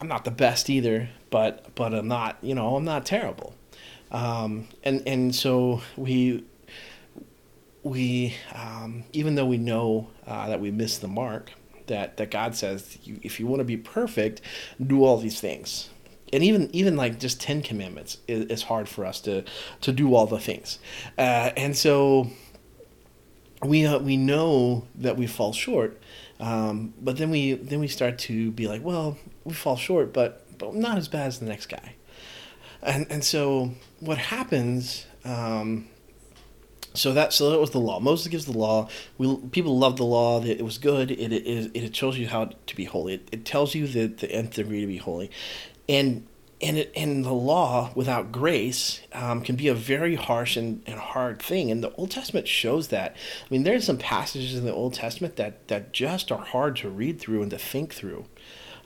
I'm 0.00 0.08
not 0.08 0.24
the 0.24 0.30
best 0.30 0.70
either, 0.70 1.08
but 1.30 1.74
but 1.74 1.94
I'm 1.94 2.08
not 2.08 2.38
you 2.42 2.54
know 2.54 2.76
I'm 2.76 2.84
not 2.84 3.06
terrible. 3.06 3.54
Um, 4.10 4.68
and 4.84 5.02
and 5.06 5.34
so 5.34 5.82
we 5.96 6.44
we 7.82 8.34
um, 8.54 9.04
even 9.12 9.34
though 9.34 9.46
we 9.46 9.58
know 9.58 10.08
uh, 10.26 10.48
that 10.48 10.60
we 10.60 10.70
missed 10.70 11.00
the 11.00 11.08
mark, 11.08 11.52
that 11.88 12.16
that 12.16 12.30
God 12.30 12.54
says 12.54 12.98
if 13.04 13.40
you 13.40 13.46
want 13.46 13.60
to 13.60 13.64
be 13.64 13.76
perfect, 13.76 14.40
do 14.84 15.04
all 15.04 15.18
these 15.18 15.40
things. 15.40 15.90
And 16.32 16.42
even 16.44 16.68
even 16.74 16.96
like 16.96 17.18
just 17.18 17.40
Ten 17.40 17.62
Commandments 17.62 18.18
is, 18.28 18.44
is 18.46 18.62
hard 18.64 18.88
for 18.88 19.04
us 19.04 19.20
to 19.22 19.44
to 19.80 19.92
do 19.92 20.14
all 20.14 20.26
the 20.26 20.38
things, 20.38 20.78
uh, 21.16 21.50
and 21.56 21.76
so 21.76 22.30
we 23.62 23.86
uh, 23.86 23.98
we 23.98 24.16
know 24.16 24.86
that 24.94 25.16
we 25.16 25.26
fall 25.26 25.52
short, 25.52 26.00
um, 26.38 26.92
but 27.00 27.16
then 27.16 27.30
we 27.30 27.54
then 27.54 27.80
we 27.80 27.88
start 27.88 28.18
to 28.18 28.50
be 28.52 28.68
like, 28.68 28.84
well, 28.84 29.16
we 29.44 29.54
fall 29.54 29.76
short, 29.76 30.12
but 30.12 30.44
but 30.58 30.74
not 30.74 30.98
as 30.98 31.08
bad 31.08 31.28
as 31.28 31.38
the 31.38 31.46
next 31.46 31.66
guy, 31.66 31.94
and 32.82 33.06
and 33.10 33.24
so 33.24 33.72
what 34.00 34.18
happens 34.18 35.06
um, 35.24 35.88
so 36.94 37.12
that 37.14 37.32
so 37.32 37.50
that 37.50 37.60
was 37.60 37.70
the 37.70 37.80
law. 37.80 38.00
Moses 38.00 38.28
gives 38.28 38.46
the 38.46 38.56
law. 38.56 38.88
We 39.18 39.36
people 39.50 39.78
love 39.78 39.96
the 39.96 40.04
law. 40.04 40.40
That 40.40 40.58
It 40.58 40.64
was 40.64 40.78
good. 40.78 41.10
It 41.10 41.32
it, 41.32 41.70
it 41.74 41.96
shows 41.96 42.18
you 42.18 42.28
how 42.28 42.50
to 42.66 42.76
be 42.76 42.84
holy. 42.84 43.14
It, 43.14 43.28
it 43.32 43.44
tells 43.44 43.74
you 43.74 43.86
the 43.86 44.06
the 44.06 44.30
nth 44.30 44.54
degree 44.54 44.80
to 44.80 44.86
be 44.86 44.96
holy, 44.96 45.30
and 45.88 46.26
and 46.60 46.78
it, 46.78 46.92
and 46.96 47.24
the 47.24 47.32
law 47.32 47.92
without 47.94 48.32
grace 48.32 49.00
um, 49.12 49.42
can 49.42 49.54
be 49.54 49.68
a 49.68 49.74
very 49.74 50.16
harsh 50.16 50.56
and, 50.56 50.82
and 50.86 50.98
hard 50.98 51.40
thing. 51.40 51.70
And 51.70 51.84
the 51.84 51.92
Old 51.94 52.10
Testament 52.10 52.48
shows 52.48 52.88
that. 52.88 53.12
I 53.14 53.46
mean, 53.50 53.62
there's 53.62 53.84
some 53.84 53.98
passages 53.98 54.56
in 54.56 54.64
the 54.64 54.74
Old 54.74 54.94
Testament 54.94 55.36
that 55.36 55.68
that 55.68 55.92
just 55.92 56.32
are 56.32 56.44
hard 56.44 56.76
to 56.76 56.88
read 56.88 57.20
through 57.20 57.42
and 57.42 57.50
to 57.50 57.58
think 57.58 57.94
through. 57.94 58.26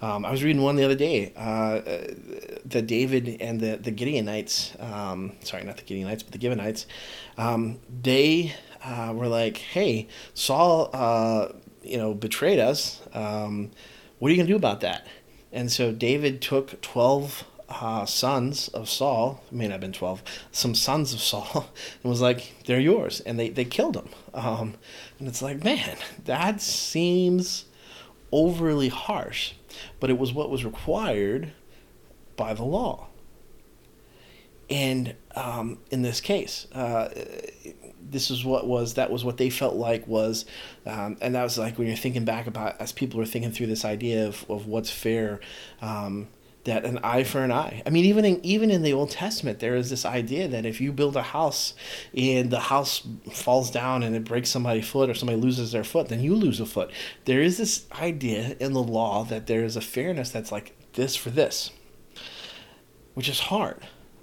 Um, 0.03 0.25
I 0.25 0.33
was 0.33 0.43
reading 0.43 0.63
one 0.63 0.75
the 0.75 0.83
other 0.83 0.97
day, 0.97 1.33
uh, 1.37 1.81
the 2.65 2.83
David 2.83 3.41
and 3.41 3.61
the 3.61 3.77
the 3.77 3.93
Gideonites. 3.93 4.79
Um, 4.83 5.37
sorry, 5.45 5.63
not 5.63 5.77
the 5.77 5.85
Gideonites, 5.85 6.25
but 6.25 6.33
the 6.33 6.41
Gibeonites. 6.41 6.87
Um, 7.39 7.79
they 8.03 8.53
uh, 8.85 9.13
were 9.15 9.29
like, 9.29 9.59
"Hey, 9.59 10.09
Saul, 10.35 10.91
uh, 10.93 11.53
you 11.85 11.99
know, 11.99 12.15
betrayed 12.15 12.59
us. 12.59 13.01
Um, 13.15 13.71
what 14.19 14.29
are 14.29 14.33
you 14.33 14.39
gonna 14.39 14.49
do 14.49 14.57
about 14.57 14.81
that?" 14.81 15.07
And 15.53 15.71
so 15.71 15.93
David 15.93 16.43
took 16.43 16.81
twelve 16.81 17.45
uh, 17.69 18.05
sons 18.05 18.67
of 18.69 18.89
Saul, 18.89 19.45
may 19.53 19.65
not 19.65 19.73
have 19.73 19.81
been 19.81 19.93
12, 19.93 20.23
some 20.51 20.75
sons 20.75 21.15
of 21.15 21.21
Saul, 21.21 21.71
and 22.03 22.11
was 22.11 22.21
like, 22.21 22.53
they're 22.67 22.79
yours. 22.79 23.21
And 23.21 23.39
they, 23.39 23.49
they 23.49 23.65
killed 23.65 23.97
him. 23.97 24.11
Um, 24.35 24.75
and 25.19 25.27
it's 25.27 25.41
like, 25.41 25.65
man, 25.65 25.97
that 26.27 26.61
seems 26.61 27.65
overly 28.31 28.89
harsh 28.89 29.55
but 30.01 30.11
it 30.11 30.19
was 30.19 30.33
what 30.33 30.51
was 30.51 30.65
required 30.65 31.53
by 32.37 32.55
the 32.55 32.65
law. 32.65 33.09
And 34.71 35.17
um, 35.35 35.79
in 35.91 36.03
this 36.03 36.21
case, 36.21 36.67
uh, 36.73 37.09
this 38.01 38.31
is 38.31 38.45
what 38.45 38.67
was 38.67 38.95
that 38.95 39.11
was 39.11 39.25
what 39.25 39.37
they 39.37 39.51
felt 39.51 39.75
like 39.75 40.07
was, 40.07 40.47
um, 40.87 41.19
and 41.21 41.35
that 41.35 41.43
was 41.43 41.59
like 41.59 41.79
when 41.79 41.89
you're 41.89 41.97
thinking 41.97 42.25
back 42.25 42.47
about 42.47 42.81
as 42.81 42.91
people 42.91 43.21
are 43.21 43.27
thinking 43.27 43.53
through 43.53 43.67
this 43.67 43.85
idea 43.85 44.27
of, 44.27 44.47
of 44.49 44.67
what's 44.67 44.91
fair. 44.91 45.41
Um, 45.83 46.29
that 46.65 46.85
an 46.85 46.99
eye 47.03 47.25
for 47.25 47.41
an 47.41 47.51
eye. 47.51 47.83
I 47.85 47.91
mean, 47.91 48.05
even 48.05 48.25
in 48.25 48.45
even 48.45 48.71
in 48.71 48.83
the 48.83 48.93
Old 48.93 49.11
Testament, 49.11 49.59
there 49.59 49.75
is 49.75 49.91
this 49.91 50.05
idea 50.05 50.47
that 50.49 50.65
if 50.65 50.81
you 50.81 50.93
build 50.93 51.17
a 51.17 51.23
house 51.23 51.75
and 52.17 52.51
the 52.51 52.61
house 52.61 53.07
falls 53.33 53.71
down 53.71 54.03
and 54.03 54.15
it 54.15 54.25
breaks 54.25 54.51
somebody's 54.51 54.89
foot 54.89 55.11
or 55.11 55.15
somebody 55.15 55.41
loses 55.41 55.73
their 55.73 55.85
foot, 55.85 56.09
then 56.09 56.21
you 56.21 56.35
lose 56.35 56.61
a 56.61 56.67
foot. 56.67 56.91
There 57.25 57.41
is 57.41 57.59
this 57.59 57.87
idea 57.93 58.57
in 58.61 58.73
the 58.73 58.83
law 58.83 59.25
that 59.25 59.47
there 59.47 59.65
is 59.65 59.77
a 59.77 59.81
fairness 59.81 60.31
that's 60.31 60.53
like 60.53 60.77
this 60.93 61.17
for 61.17 61.31
this, 61.31 61.71
which 63.15 63.29
is 63.29 63.41
hard 63.41 63.81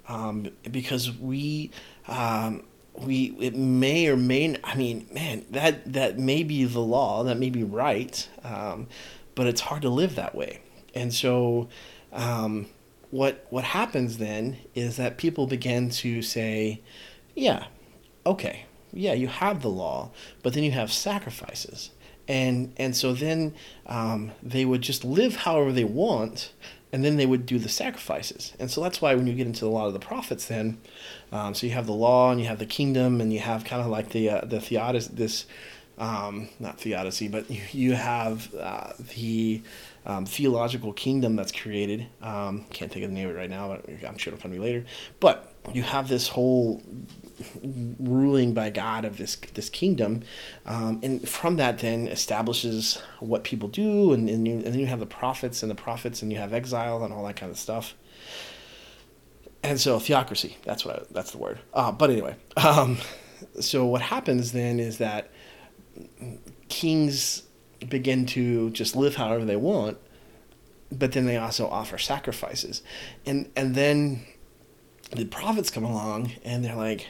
um, 0.08 0.48
because 0.70 1.10
we. 1.12 1.70
Um, 2.08 2.64
we 2.98 3.36
it 3.38 3.54
may 3.54 4.08
or 4.08 4.16
may 4.16 4.48
not. 4.48 4.60
I 4.64 4.74
mean 4.74 5.06
man 5.12 5.46
that 5.50 5.92
that 5.92 6.18
may 6.18 6.42
be 6.42 6.64
the 6.64 6.80
law 6.80 7.22
that 7.22 7.38
may 7.38 7.48
be 7.48 7.62
right 7.62 8.28
um, 8.42 8.88
but 9.36 9.46
it's 9.46 9.60
hard 9.60 9.82
to 9.82 9.88
live 9.88 10.16
that 10.16 10.34
way 10.34 10.60
and 10.94 11.14
so 11.14 11.68
um, 12.12 12.66
what 13.10 13.46
what 13.50 13.64
happens 13.64 14.18
then 14.18 14.58
is 14.74 14.96
that 14.96 15.16
people 15.16 15.46
begin 15.46 15.90
to 15.90 16.22
say, 16.22 16.80
yeah, 17.34 17.66
okay, 18.24 18.66
yeah, 18.92 19.12
you 19.12 19.28
have 19.28 19.62
the 19.62 19.68
law, 19.68 20.10
but 20.42 20.54
then 20.54 20.62
you 20.62 20.70
have 20.72 20.92
sacrifices, 20.92 21.90
and 22.28 22.72
and 22.76 22.96
so 22.96 23.12
then 23.12 23.54
um, 23.86 24.32
they 24.42 24.64
would 24.64 24.82
just 24.82 25.04
live 25.04 25.36
however 25.36 25.72
they 25.72 25.84
want, 25.84 26.52
and 26.92 27.04
then 27.04 27.16
they 27.16 27.26
would 27.26 27.46
do 27.46 27.58
the 27.58 27.68
sacrifices, 27.68 28.52
and 28.58 28.70
so 28.70 28.80
that's 28.82 29.00
why 29.00 29.14
when 29.14 29.26
you 29.26 29.34
get 29.34 29.46
into 29.46 29.66
a 29.66 29.68
lot 29.68 29.86
of 29.86 29.92
the 29.92 29.98
prophets, 29.98 30.46
then, 30.46 30.78
um, 31.32 31.54
so 31.54 31.66
you 31.66 31.72
have 31.72 31.86
the 31.86 31.92
law 31.92 32.30
and 32.30 32.40
you 32.40 32.46
have 32.46 32.58
the 32.58 32.66
kingdom 32.66 33.20
and 33.20 33.32
you 33.32 33.40
have 33.40 33.64
kind 33.64 33.82
of 33.82 33.88
like 33.88 34.10
the 34.10 34.30
uh, 34.30 34.44
the 34.44 34.60
theodicy, 34.60 35.10
this, 35.14 35.46
um, 35.98 36.48
not 36.58 36.80
theodicy, 36.80 37.28
but 37.28 37.50
you, 37.50 37.62
you 37.72 37.92
have 37.94 38.54
uh, 38.54 38.92
the 39.16 39.62
um, 40.10 40.26
theological 40.26 40.92
kingdom 40.92 41.36
that's 41.36 41.52
created. 41.52 42.06
Um, 42.20 42.64
can't 42.70 42.90
think 42.90 43.04
of 43.04 43.10
the 43.10 43.14
name 43.14 43.28
of 43.28 43.36
it 43.36 43.38
right 43.38 43.50
now, 43.50 43.68
but 43.68 43.88
I'm 44.04 44.18
sure 44.18 44.32
it'll 44.32 44.42
come 44.42 44.50
to 44.50 44.58
me 44.58 44.64
later. 44.64 44.84
But 45.20 45.54
you 45.72 45.82
have 45.82 46.08
this 46.08 46.26
whole 46.26 46.82
ruling 47.62 48.52
by 48.52 48.70
God 48.70 49.04
of 49.04 49.18
this 49.18 49.36
this 49.54 49.70
kingdom, 49.70 50.22
um, 50.66 50.98
and 51.04 51.28
from 51.28 51.56
that 51.56 51.78
then 51.78 52.08
establishes 52.08 53.00
what 53.20 53.44
people 53.44 53.68
do, 53.68 54.12
and 54.12 54.28
and, 54.28 54.48
you, 54.48 54.54
and 54.54 54.64
then 54.64 54.80
you 54.80 54.86
have 54.86 54.98
the 54.98 55.06
prophets 55.06 55.62
and 55.62 55.70
the 55.70 55.76
prophets, 55.76 56.22
and 56.22 56.32
you 56.32 56.38
have 56.38 56.52
exile 56.52 57.04
and 57.04 57.14
all 57.14 57.24
that 57.26 57.36
kind 57.36 57.52
of 57.52 57.58
stuff. 57.58 57.94
And 59.62 59.78
so 59.78 60.00
theocracy, 60.00 60.56
that's 60.64 60.84
what 60.84 60.96
I, 60.96 61.02
that's 61.12 61.30
the 61.30 61.38
word. 61.38 61.60
Uh, 61.72 61.92
but 61.92 62.10
anyway, 62.10 62.34
um, 62.56 62.96
so 63.60 63.84
what 63.84 64.02
happens 64.02 64.50
then 64.50 64.80
is 64.80 64.98
that 64.98 65.30
kings 66.68 67.42
begin 67.88 68.26
to 68.26 68.70
just 68.70 68.96
live 68.96 69.16
however 69.16 69.44
they 69.44 69.56
want, 69.56 69.98
but 70.92 71.12
then 71.12 71.26
they 71.26 71.36
also 71.36 71.68
offer 71.68 71.98
sacrifices. 71.98 72.82
And 73.24 73.50
and 73.56 73.74
then 73.74 74.24
the 75.12 75.24
prophets 75.24 75.70
come 75.70 75.84
along 75.84 76.32
and 76.44 76.64
they're 76.64 76.76
like, 76.76 77.08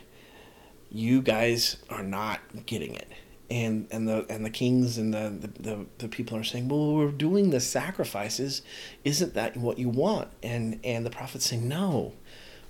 You 0.90 1.22
guys 1.22 1.76
are 1.88 2.02
not 2.02 2.40
getting 2.66 2.94
it. 2.94 3.08
And 3.50 3.88
and 3.90 4.08
the 4.08 4.26
and 4.28 4.44
the 4.44 4.50
kings 4.50 4.96
and 4.96 5.12
the, 5.12 5.50
the, 5.58 5.86
the, 5.98 6.08
people 6.08 6.36
are 6.36 6.44
saying, 6.44 6.68
Well, 6.68 6.94
we're 6.94 7.10
doing 7.10 7.50
the 7.50 7.60
sacrifices, 7.60 8.62
isn't 9.04 9.34
that 9.34 9.56
what 9.56 9.78
you 9.78 9.88
want? 9.88 10.28
And 10.42 10.78
and 10.84 11.04
the 11.04 11.10
prophets 11.10 11.46
say, 11.46 11.56
No. 11.56 12.14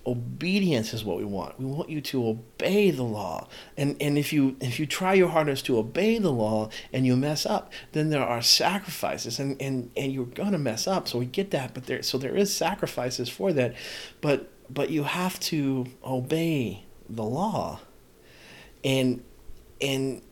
Obedience 0.06 0.94
is 0.94 1.04
what 1.04 1.18
we 1.18 1.24
want. 1.24 1.58
We 1.58 1.66
want 1.66 1.90
you 1.90 2.00
to 2.00 2.26
obey 2.26 2.90
the 2.90 3.02
law. 3.02 3.48
And 3.76 3.96
and 4.00 4.16
if 4.16 4.32
you 4.32 4.56
if 4.60 4.80
you 4.80 4.86
try 4.86 5.14
your 5.14 5.28
hardest 5.28 5.66
to 5.66 5.78
obey 5.78 6.18
the 6.18 6.32
law 6.32 6.70
and 6.92 7.06
you 7.06 7.16
mess 7.16 7.44
up, 7.44 7.72
then 7.92 8.10
there 8.10 8.24
are 8.24 8.42
sacrifices 8.42 9.38
and 9.38 9.60
and 9.60 9.90
and 9.96 10.12
you're 10.12 10.26
going 10.26 10.52
to 10.52 10.58
mess 10.58 10.86
up. 10.86 11.08
So 11.08 11.18
we 11.18 11.26
get 11.26 11.50
that, 11.50 11.74
but 11.74 11.86
there 11.86 12.02
so 12.02 12.18
there 12.18 12.36
is 12.36 12.54
sacrifices 12.54 13.28
for 13.28 13.52
that. 13.52 13.74
But 14.20 14.50
but 14.68 14.90
you 14.90 15.04
have 15.04 15.38
to 15.40 15.86
obey 16.04 16.84
the 17.08 17.24
law. 17.24 17.80
And 18.82 19.22
and 19.80 20.22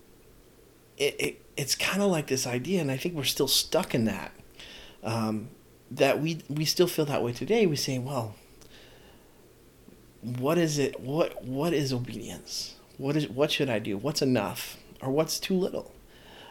it, 0.96 1.16
it 1.20 1.44
it's 1.56 1.74
kind 1.74 2.02
of 2.02 2.10
like 2.10 2.28
this 2.28 2.46
idea 2.46 2.80
and 2.80 2.90
I 2.90 2.96
think 2.96 3.14
we're 3.14 3.24
still 3.24 3.48
stuck 3.48 3.94
in 3.94 4.04
that. 4.06 4.32
Um, 5.02 5.50
that 5.90 6.20
we 6.20 6.42
we 6.48 6.64
still 6.64 6.86
feel 6.86 7.04
that 7.06 7.22
way 7.22 7.32
today. 7.32 7.66
We 7.66 7.76
say, 7.76 7.98
well, 7.98 8.34
what 10.22 10.58
is 10.58 10.78
it 10.78 11.00
what 11.00 11.44
what 11.44 11.72
is 11.72 11.92
obedience? 11.92 12.76
What 12.96 13.16
is 13.16 13.28
what 13.28 13.50
should 13.50 13.70
i 13.70 13.78
do? 13.78 13.96
What's 13.96 14.22
enough? 14.22 14.76
Or 15.00 15.10
what's 15.10 15.38
too 15.38 15.54
little? 15.54 15.92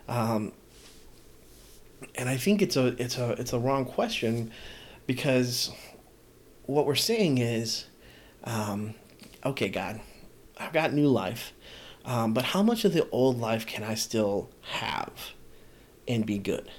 Um, 0.08 0.54
and 2.16 2.30
i 2.30 2.38
think 2.38 2.62
it's 2.62 2.76
a 2.76 2.88
it's 3.02 3.18
a 3.18 3.32
it's 3.34 3.54
a 3.54 3.60
wrong 3.60 3.86
question 3.86 4.52
because 5.06 5.72
what 6.66 6.86
we're 6.86 6.96
saying 6.96 7.38
is 7.38 7.86
um, 8.44 8.94
okay 9.46 9.70
god 9.70 10.00
i've 10.58 10.74
got 10.74 10.94
new 10.94 11.08
life 11.08 11.54
um, 12.06 12.34
but 12.34 12.46
how 12.46 12.64
much 12.64 12.86
of 12.86 12.94
the 12.94 13.08
old 13.10 13.40
life 13.40 13.66
can 13.66 13.84
i 13.84 13.96
still 13.96 14.50
have 14.62 15.34
and 16.08 16.26
be 16.26 16.38
good? 16.38 16.72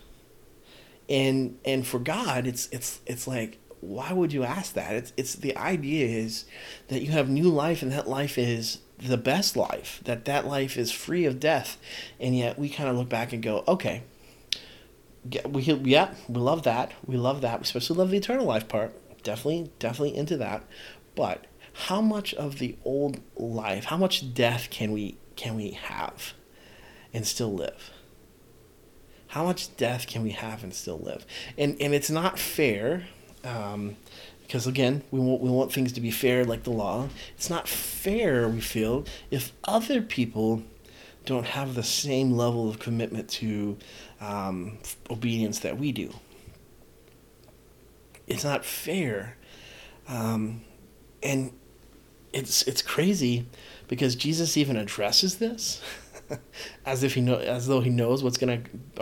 And 1.09 1.59
and 1.65 1.87
for 1.87 1.99
god 1.99 2.47
it's 2.47 2.69
it's 2.71 3.01
it's 3.07 3.27
like 3.27 3.59
why 3.81 4.13
would 4.13 4.33
you 4.33 4.45
ask 4.45 4.75
that? 4.75 4.95
It's 4.95 5.13
it's 5.17 5.35
the 5.35 5.57
idea 5.57 6.07
is 6.07 6.45
that 6.89 7.03
you 7.03 7.13
have 7.13 7.29
new 7.29 7.49
life 7.49 7.83
and 7.83 7.93
that 7.93 8.09
life 8.09 8.39
is 8.39 8.79
the 8.99 9.17
best 9.17 9.57
life. 9.57 10.01
That 10.05 10.25
that 10.25 10.47
life 10.47 10.77
is 10.77 10.91
free 10.91 11.25
of 11.25 11.41
death, 11.41 11.79
and 12.19 12.37
yet 12.37 12.59
we 12.59 12.69
kind 12.69 12.89
of 12.89 12.97
look 12.97 13.09
back 13.09 13.33
and 13.33 13.43
go, 13.43 13.65
okay, 13.69 14.03
we 15.49 15.63
yeah 15.63 16.15
we 16.29 16.41
love 16.41 16.63
that 16.63 16.93
we 17.07 17.17
love 17.17 17.41
that 17.43 17.61
we 17.61 17.63
especially 17.63 17.97
love 17.97 18.11
the 18.11 18.17
eternal 18.17 18.47
life 18.47 18.69
part. 18.69 18.95
Definitely 19.23 19.71
definitely 19.79 20.17
into 20.17 20.37
that, 20.39 20.65
but 21.15 21.47
how 21.87 22.01
much 22.01 22.35
of 22.35 22.59
the 22.59 22.77
old 22.85 23.21
life, 23.37 23.85
how 23.85 23.97
much 23.97 24.35
death 24.35 24.69
can 24.71 24.93
we 24.93 25.19
can 25.37 25.55
we 25.55 25.71
have, 25.71 26.33
and 27.13 27.27
still 27.27 27.53
live? 27.53 27.93
How 29.29 29.45
much 29.45 29.77
death 29.77 30.07
can 30.07 30.23
we 30.23 30.31
have 30.31 30.65
and 30.65 30.75
still 30.75 30.99
live? 30.99 31.27
And 31.57 31.77
and 31.81 31.95
it's 31.95 32.11
not 32.11 32.39
fair 32.39 33.07
um, 33.45 33.97
because 34.43 34.67
again, 34.67 35.03
we 35.11 35.21
want 35.21 35.43
we 35.43 35.51
want 35.51 35.73
things 35.73 35.93
to 35.93 36.01
be 36.01 36.11
fair, 36.11 36.45
like 36.45 36.63
the 36.63 36.71
law. 36.71 37.09
It's 37.37 37.51
not 37.51 37.69
fair. 37.69 38.49
We 38.49 38.61
feel 38.61 39.05
if 39.31 39.53
other 39.65 40.01
people 40.01 40.63
don't 41.27 41.45
have 41.45 41.75
the 41.75 41.83
same 41.83 42.33
level 42.33 42.71
of 42.71 42.79
commitment 42.79 43.29
to 43.29 43.77
um, 44.23 44.79
obedience 45.11 45.59
that 45.59 45.77
we 45.79 45.93
do. 45.93 46.15
It's 48.27 48.45
not 48.45 48.65
fair, 48.65 49.37
um, 50.09 50.63
and 51.23 51.53
it's 52.33 52.63
it's 52.63 52.81
crazy 52.81 53.47
because 53.87 54.17
Jesus 54.17 54.57
even 54.57 54.77
addresses 54.77 55.37
this. 55.37 55.83
as 56.87 57.03
if 57.03 57.15
he 57.15 57.21
know, 57.21 57.37
as 57.37 57.67
though 57.67 57.81
he 57.81 57.91
knows 57.91 58.23
what's 58.23 58.39
gonna 58.39 58.61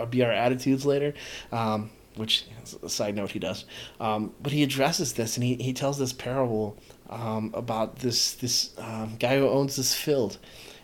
be 0.09 0.23
our 0.23 0.31
attitudes 0.31 0.85
later. 0.85 1.13
Um, 1.51 1.89
which 2.17 2.45
is 2.63 2.77
a 2.81 2.89
side 2.89 3.15
note 3.15 3.31
he 3.31 3.39
does. 3.39 3.65
Um, 3.99 4.33
but 4.41 4.51
he 4.51 4.63
addresses 4.63 5.13
this 5.13 5.37
and 5.37 5.43
he, 5.43 5.55
he 5.55 5.73
tells 5.73 5.97
this 5.97 6.13
parable 6.13 6.77
um, 7.09 7.51
about 7.53 7.97
this 7.97 8.33
this 8.33 8.73
um, 8.77 9.15
guy 9.19 9.37
who 9.37 9.47
owns 9.47 9.75
this 9.75 9.93
field. 9.93 10.37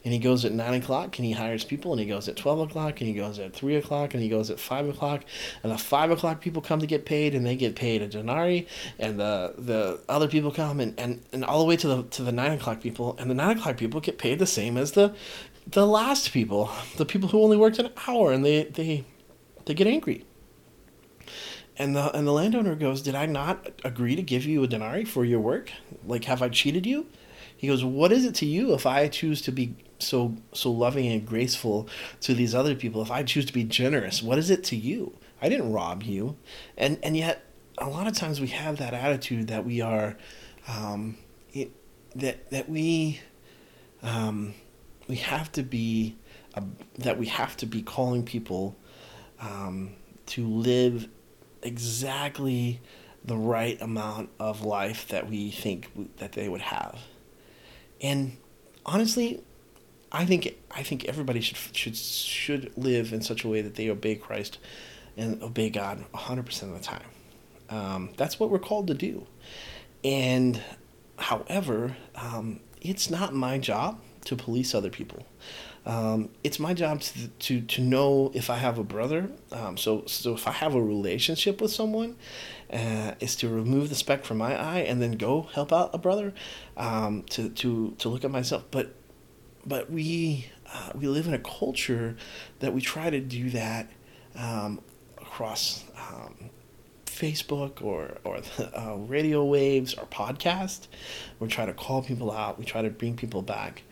And 0.06 0.12
he 0.12 0.20
goes 0.20 0.44
at 0.44 0.52
nine 0.52 0.74
o'clock 0.74 1.18
and 1.18 1.26
he 1.26 1.32
hires 1.32 1.64
people 1.64 1.94
and 1.94 2.00
he 2.02 2.06
goes 2.06 2.28
at 2.28 2.36
twelve 2.36 2.60
o'clock 2.60 3.00
and 3.00 3.08
he 3.08 3.14
goes 3.14 3.40
at 3.40 3.54
three 3.54 3.78
o'clock 3.78 4.14
and 4.14 4.22
he 4.22 4.28
goes 4.28 4.50
at 4.50 4.60
five 4.60 4.90
o'clock 4.90 5.24
and 5.64 5.72
the 5.72 5.78
five 5.78 6.12
o'clock 6.12 6.42
people 6.42 6.62
come 6.62 6.82
to 6.82 6.86
get 6.86 7.06
paid 7.06 7.34
and 7.34 7.46
they 7.46 7.56
get 7.56 7.74
paid 7.74 8.02
a 8.02 8.08
denarii 8.08 8.68
and 9.00 9.18
the 9.18 9.54
the 9.58 10.02
other 10.10 10.28
people 10.28 10.52
come 10.52 10.82
and, 10.82 11.00
and, 11.00 11.22
and 11.32 11.46
all 11.46 11.60
the 11.60 11.66
way 11.66 11.78
to 11.78 11.88
the 11.88 12.04
to 12.04 12.22
the 12.22 12.34
nine 12.34 12.52
o'clock 12.52 12.82
people 12.82 13.16
and 13.18 13.30
the 13.30 13.34
nine 13.34 13.58
o'clock 13.58 13.78
people 13.78 14.02
get 14.02 14.18
paid 14.18 14.40
the 14.40 14.46
same 14.46 14.76
as 14.76 14.92
the 14.92 15.16
the 15.66 15.88
last 15.88 16.32
people, 16.32 16.70
the 16.98 17.06
people 17.06 17.30
who 17.30 17.42
only 17.42 17.58
worked 17.58 17.80
an 17.80 17.90
hour 18.08 18.32
and 18.32 18.44
they 18.44 18.64
they 18.64 19.06
they 19.66 19.74
get 19.74 19.88
angry 19.88 20.26
and 21.78 21.96
the 21.96 22.16
and 22.16 22.28
the 22.28 22.32
landowner 22.32 22.76
goes, 22.76 23.02
"Did 23.02 23.16
I 23.16 23.26
not 23.26 23.72
agree 23.84 24.16
to 24.16 24.22
give 24.22 24.46
you 24.46 24.64
a 24.64 24.68
denarii 24.68 25.06
for 25.06 25.26
your 25.26 25.40
work? 25.40 25.72
Like, 26.06 26.26
have 26.26 26.42
I 26.42 26.50
cheated 26.50 26.86
you?" 26.86 27.08
He 27.56 27.68
goes, 27.68 27.84
"What 27.84 28.12
is 28.12 28.26
it 28.26 28.36
to 28.36 28.46
you 28.46 28.74
if 28.74 28.86
I 28.86 29.08
choose 29.08 29.42
to 29.44 29.52
be 29.52 29.76
so 30.00 30.36
so 30.54 30.72
loving 30.72 31.08
and 31.08 31.26
graceful 31.26 31.88
to 32.22 32.34
these 32.34 32.54
other 32.54 32.76
people? 32.76 33.02
If 33.02 33.12
I 33.12 33.24
choose 33.24 33.46
to 33.46 33.54
be 33.54 33.64
generous, 33.64 34.22
what 34.22 34.38
is 34.38 34.50
it 34.50 34.64
to 34.66 34.76
you? 34.76 35.18
I 35.42 35.50
didn't 35.50 35.72
rob 35.72 36.04
you." 36.04 36.38
And 36.78 37.00
and 37.02 37.18
yet, 37.18 37.44
a 37.78 37.90
lot 37.90 38.08
of 38.08 38.14
times 38.14 38.40
we 38.40 38.48
have 38.48 38.78
that 38.78 38.94
attitude 38.94 39.48
that 39.48 39.66
we 39.66 39.82
are, 39.82 40.16
um, 40.68 41.18
it, 41.54 41.72
that 42.16 42.52
that 42.52 42.70
we, 42.70 43.20
um, 44.04 44.54
we 45.08 45.16
have 45.16 45.52
to 45.54 45.64
be, 45.64 46.18
uh, 46.54 46.62
that 47.00 47.18
we 47.18 47.26
have 47.28 47.58
to 47.58 47.66
be 47.66 47.82
calling 47.82 48.24
people, 48.24 48.76
um, 49.40 49.96
to 50.28 50.48
live 50.48 51.10
exactly 51.64 52.82
the 53.26 53.38
right 53.38 53.82
amount 53.82 54.30
of 54.40 54.64
life 54.64 55.08
that 55.08 55.30
we 55.30 55.50
think 55.50 56.18
that 56.18 56.34
they 56.34 56.50
would 56.50 56.62
have. 56.62 57.00
And 58.02 58.38
honestly, 58.86 59.42
I 60.12 60.26
think 60.26 60.56
I 60.70 60.84
think 60.84 61.06
everybody 61.06 61.42
should 61.42 61.58
should 61.76 61.96
should 61.96 62.78
live 62.78 63.14
in 63.14 63.22
such 63.22 63.44
a 63.44 63.48
way 63.48 63.62
that 63.62 63.76
they 63.76 63.90
obey 63.90 64.16
Christ 64.16 64.60
and 65.18 65.42
obey 65.42 65.70
God 65.70 66.06
100% 66.14 66.64
of 66.64 66.74
the 66.74 66.80
time. 66.80 67.06
Um, 67.70 68.10
that's 68.18 68.40
what 68.40 68.50
we're 68.50 68.60
called 68.60 68.88
to 68.88 68.94
do. 68.94 69.26
And 70.04 70.62
however, 71.18 71.96
um, 72.16 72.60
it's 72.82 73.10
not 73.10 73.34
my 73.34 73.58
job 73.58 74.02
to 74.26 74.36
police 74.36 74.76
other 74.76 74.90
people. 74.90 75.26
Um, 75.86 76.30
it's 76.44 76.60
my 76.60 76.74
job 76.74 77.02
to, 77.02 77.28
to, 77.28 77.62
to 77.62 77.82
know 77.82 78.32
if 78.34 78.50
I 78.50 78.56
have 78.56 78.78
a 78.78 78.84
brother. 78.84 79.30
Um, 79.52 79.76
so, 79.78 80.04
so 80.06 80.34
if 80.34 80.48
I 80.48 80.52
have 80.52 80.76
a 80.76 80.82
relationship 80.82 81.60
with 81.62 81.72
someone, 81.72 82.16
uh, 82.72 83.14
is 83.20 83.36
to 83.38 83.50
remove 83.50 83.90
the 83.90 83.96
speck 83.96 84.24
from 84.24 84.38
my 84.38 84.56
eye 84.56 84.80
and 84.80 85.02
then 85.02 85.14
go 85.14 85.44
help 85.54 85.74
out 85.74 85.90
a 85.94 85.98
brother, 85.98 86.34
um, 86.78 87.24
to, 87.32 87.50
to, 87.50 87.96
to 88.00 88.10
look 88.10 88.24
at 88.24 88.32
myself. 88.32 88.64
But, 88.72 88.96
but 89.66 89.92
we, 89.92 90.48
uh, 90.74 90.92
we 90.96 91.08
live 91.08 91.28
in 91.28 91.34
a 91.34 91.40
culture 91.40 92.16
that 92.60 92.74
we 92.74 92.82
try 92.82 93.10
to 93.10 93.20
do 93.20 93.50
that 93.50 93.92
um, 94.36 94.82
across 95.18 95.84
um, 95.98 96.50
Facebook 97.06 97.82
or 97.82 98.18
or 98.24 98.42
the, 98.42 98.80
uh, 98.80 98.96
radio 98.96 99.46
waves 99.46 99.94
or 99.94 100.06
podcast. 100.06 100.88
We 101.40 101.48
try 101.48 101.66
to 101.66 101.74
call 101.74 102.02
people 102.02 102.32
out. 102.32 102.58
We 102.58 102.66
try 102.66 102.82
to 102.82 102.90
bring 102.90 103.16
people 103.16 103.42
back, 103.42 103.84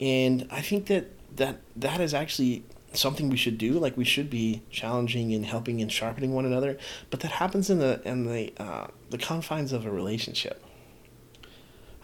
and 0.00 0.46
I 0.50 0.60
think 0.60 0.86
that 0.86 1.10
that 1.36 1.60
that 1.76 2.00
is 2.00 2.14
actually 2.14 2.64
something 2.96 3.28
we 3.28 3.36
should 3.36 3.58
do. 3.58 3.72
Like 3.72 3.96
we 3.96 4.04
should 4.04 4.30
be 4.30 4.62
challenging 4.70 5.32
and 5.34 5.44
helping 5.44 5.80
and 5.80 5.90
sharpening 5.90 6.32
one 6.32 6.44
another. 6.44 6.78
But 7.10 7.20
that 7.20 7.32
happens 7.32 7.70
in 7.70 7.78
the 7.78 8.00
in 8.04 8.26
the 8.26 8.52
uh, 8.58 8.86
the 9.10 9.18
confines 9.18 9.72
of 9.72 9.86
a 9.86 9.90
relationship. 9.90 10.64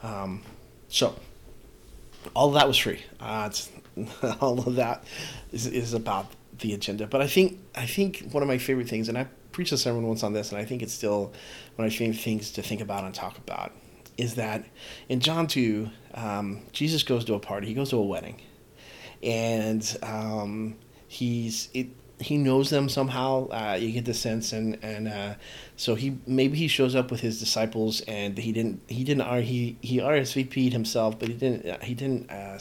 Um, 0.03 0.43
so 0.89 1.17
all 2.35 2.49
of 2.49 2.55
that 2.55 2.67
was 2.67 2.79
free. 2.79 3.03
Uh, 3.19 3.51
all 4.41 4.59
of 4.61 4.77
that 4.77 5.05
is 5.53 5.67
is 5.67 5.95
about 5.95 6.27
the 6.59 6.75
agenda. 6.75 7.07
But 7.07 7.23
I 7.23 7.27
think 7.27 7.59
I 7.75 7.87
think 7.87 8.29
one 8.31 8.43
of 8.43 8.49
my 8.49 8.59
favorite 8.59 8.89
things, 8.89 9.09
and 9.09 9.17
I 9.17 9.27
preached 9.53 9.73
a 9.73 9.79
sermon 9.79 10.07
once 10.07 10.23
on 10.23 10.33
this, 10.33 10.53
and 10.53 10.61
I 10.61 10.65
think 10.65 10.83
it's 10.83 10.93
still 10.93 11.33
one 11.77 11.87
of 11.87 11.93
my 11.93 11.97
favorite 11.97 12.21
things 12.21 12.51
to 12.53 12.63
think 12.63 12.81
about 12.81 13.05
and 13.05 13.15
talk 13.15 13.39
about, 13.39 13.73
is 14.17 14.35
that 14.37 14.65
in 15.09 15.21
John 15.21 15.47
two, 15.47 15.91
um, 16.15 16.63
Jesus 16.73 17.03
goes 17.03 17.25
to 17.27 17.35
a 17.35 17.41
party. 17.41 17.67
He 17.67 17.75
goes 17.75 17.91
to 17.91 17.97
a 17.97 18.03
wedding 18.03 18.41
and 19.23 19.99
um, 20.03 20.77
he's 21.09 21.69
it. 21.75 21.89
He 22.19 22.37
knows 22.37 22.69
them 22.69 22.91
somehow. 22.91 23.49
Uh, 23.49 23.79
you 23.81 23.93
get 23.93 24.05
the 24.05 24.15
sense, 24.15 24.53
and 24.53 24.79
and 24.83 25.09
uh, 25.09 25.35
so 25.77 25.95
he 25.95 26.19
maybe 26.27 26.59
he 26.59 26.69
shows 26.69 26.95
up 26.95 27.11
with 27.11 27.21
his 27.21 27.41
disciples, 27.41 28.03
and 28.03 28.37
he 28.37 28.53
didn't 28.53 28.83
he 28.89 29.05
didn't 29.05 29.43
he 29.43 29.79
he 29.81 29.99
RSVP'd 29.99 30.73
himself, 30.73 31.19
but 31.19 31.29
he 31.29 31.35
didn't 31.35 31.67
uh, 31.67 31.79
he 31.83 31.95
didn't 31.95 32.31
uh, 32.31 32.59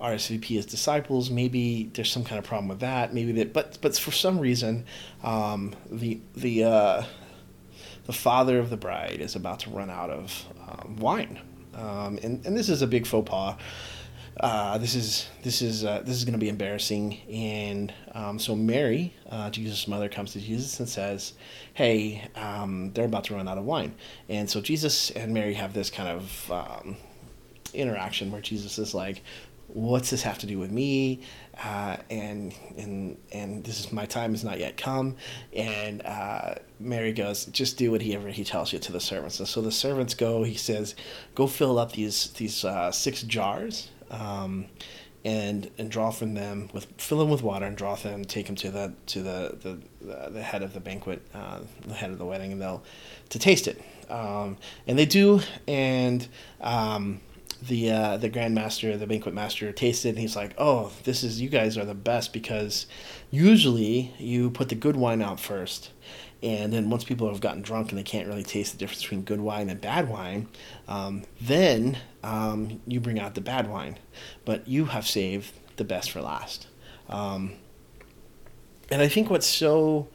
RSVP 0.00 0.44
his 0.46 0.66
disciples. 0.66 1.30
Maybe 1.30 1.90
there's 1.94 2.10
some 2.10 2.24
kind 2.24 2.38
of 2.38 2.44
problem 2.44 2.68
with 2.68 2.80
that. 2.80 3.14
Maybe 3.14 3.32
that, 3.32 3.52
but 3.52 3.78
but 3.80 3.96
for 3.96 4.10
some 4.10 4.38
reason, 4.40 4.84
um, 5.22 5.74
the 5.90 6.20
the 6.34 6.64
uh, 6.64 7.02
the 8.06 8.12
father 8.12 8.58
of 8.58 8.70
the 8.70 8.76
bride 8.76 9.20
is 9.20 9.36
about 9.36 9.60
to 9.60 9.70
run 9.70 9.90
out 9.90 10.10
of 10.10 10.44
um, 10.68 10.96
wine, 10.96 11.40
um, 11.74 12.18
and 12.22 12.44
and 12.44 12.56
this 12.56 12.68
is 12.68 12.82
a 12.82 12.86
big 12.88 13.06
faux 13.06 13.28
pas 13.30 13.56
uh, 14.42 14.76
this 14.76 14.96
is 14.96 15.28
this 15.44 15.62
is 15.62 15.84
uh, 15.84 16.02
this 16.04 16.16
is 16.16 16.24
going 16.24 16.32
to 16.32 16.38
be 16.38 16.48
embarrassing. 16.48 17.20
And 17.30 17.94
um, 18.12 18.40
so 18.40 18.56
Mary, 18.56 19.14
uh, 19.30 19.50
Jesus' 19.50 19.86
mother, 19.86 20.08
comes 20.08 20.32
to 20.32 20.40
Jesus 20.40 20.80
and 20.80 20.88
says, 20.88 21.34
"Hey, 21.74 22.28
um, 22.34 22.92
they're 22.92 23.04
about 23.04 23.24
to 23.24 23.34
run 23.34 23.46
out 23.46 23.56
of 23.56 23.64
wine." 23.64 23.94
And 24.28 24.50
so 24.50 24.60
Jesus 24.60 25.10
and 25.10 25.32
Mary 25.32 25.54
have 25.54 25.74
this 25.74 25.90
kind 25.90 26.08
of 26.08 26.50
um, 26.50 26.96
interaction 27.72 28.32
where 28.32 28.40
Jesus 28.40 28.80
is 28.80 28.94
like, 28.94 29.22
"What's 29.68 30.10
this 30.10 30.22
have 30.22 30.38
to 30.38 30.46
do 30.46 30.58
with 30.58 30.72
me?" 30.72 31.20
Uh, 31.62 31.98
and 32.10 32.52
and 32.76 33.18
and 33.30 33.62
this 33.62 33.78
is 33.78 33.92
my 33.92 34.06
time 34.06 34.34
is 34.34 34.42
not 34.42 34.58
yet 34.58 34.76
come. 34.76 35.14
And 35.52 36.02
uh, 36.04 36.56
Mary 36.80 37.12
goes, 37.12 37.44
"Just 37.44 37.76
do 37.76 37.92
whatever 37.92 38.28
he 38.28 38.42
tells 38.42 38.72
you 38.72 38.80
to 38.80 38.90
the 38.90 38.98
servants." 38.98 39.38
And 39.38 39.46
so 39.46 39.62
the 39.62 39.70
servants 39.70 40.14
go. 40.14 40.42
He 40.42 40.56
says, 40.56 40.96
"Go 41.36 41.46
fill 41.46 41.78
up 41.78 41.92
these 41.92 42.30
these 42.30 42.64
uh, 42.64 42.90
six 42.90 43.22
jars." 43.22 43.88
Um, 44.12 44.66
and 45.24 45.70
and 45.78 45.90
draw 45.90 46.10
from 46.10 46.34
them 46.34 46.68
with 46.72 46.86
fill 46.98 47.18
them 47.18 47.30
with 47.30 47.42
water 47.42 47.64
and 47.64 47.76
draw 47.76 47.94
them 47.94 48.24
take 48.24 48.46
them 48.46 48.56
to 48.56 48.70
the 48.70 48.92
to 49.06 49.22
the 49.22 49.78
the, 50.00 50.30
the 50.30 50.42
head 50.42 50.62
of 50.62 50.74
the 50.74 50.80
banquet 50.80 51.22
uh, 51.32 51.60
the 51.86 51.94
head 51.94 52.10
of 52.10 52.18
the 52.18 52.24
wedding 52.24 52.52
and 52.52 52.60
they'll 52.60 52.82
to 53.28 53.38
taste 53.38 53.68
it. 53.68 53.80
Um, 54.10 54.58
and 54.86 54.98
they 54.98 55.06
do 55.06 55.40
and 55.68 56.26
um, 56.60 57.20
the 57.66 57.90
uh, 57.92 58.16
the 58.16 58.28
grand 58.28 58.54
master 58.54 58.96
the 58.96 59.06
banquet 59.06 59.34
master 59.34 59.70
tasted 59.72 60.10
and 60.10 60.18
he's 60.18 60.34
like 60.34 60.54
oh 60.58 60.90
this 61.04 61.22
is 61.22 61.40
you 61.40 61.48
guys 61.48 61.78
are 61.78 61.84
the 61.84 61.94
best 61.94 62.32
because 62.32 62.86
usually 63.30 64.12
you 64.18 64.50
put 64.50 64.68
the 64.68 64.74
good 64.74 64.96
wine 64.96 65.22
out 65.22 65.38
first 65.38 65.90
and 66.42 66.72
then 66.72 66.90
once 66.90 67.04
people 67.04 67.28
have 67.28 67.40
gotten 67.40 67.62
drunk 67.62 67.90
and 67.90 67.98
they 67.98 68.02
can't 68.02 68.26
really 68.26 68.42
taste 68.42 68.72
the 68.72 68.78
difference 68.78 69.02
between 69.02 69.22
good 69.22 69.40
wine 69.40 69.70
and 69.70 69.80
bad 69.80 70.08
wine, 70.08 70.48
um, 70.88 71.22
then 71.40 71.98
um, 72.24 72.80
you 72.86 72.98
bring 72.98 73.20
out 73.20 73.34
the 73.34 73.40
bad 73.40 73.70
wine. 73.70 73.98
But 74.44 74.66
you 74.66 74.86
have 74.86 75.06
saved 75.06 75.52
the 75.76 75.84
best 75.84 76.10
for 76.10 76.20
last. 76.20 76.66
Um, 77.08 77.52
and 78.90 79.00
I 79.00 79.08
think 79.08 79.30
what's 79.30 79.46
so 79.46 80.08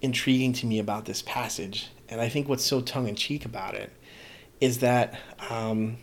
intriguing 0.00 0.52
to 0.54 0.66
me 0.66 0.78
about 0.78 1.06
this 1.06 1.22
passage, 1.22 1.88
and 2.08 2.20
I 2.20 2.28
think 2.28 2.48
what's 2.48 2.64
so 2.64 2.80
tongue 2.80 3.08
in 3.08 3.16
cheek 3.16 3.44
about 3.44 3.74
it, 3.74 3.90
is 4.60 4.78
that 4.78 5.18
um, 5.50 5.96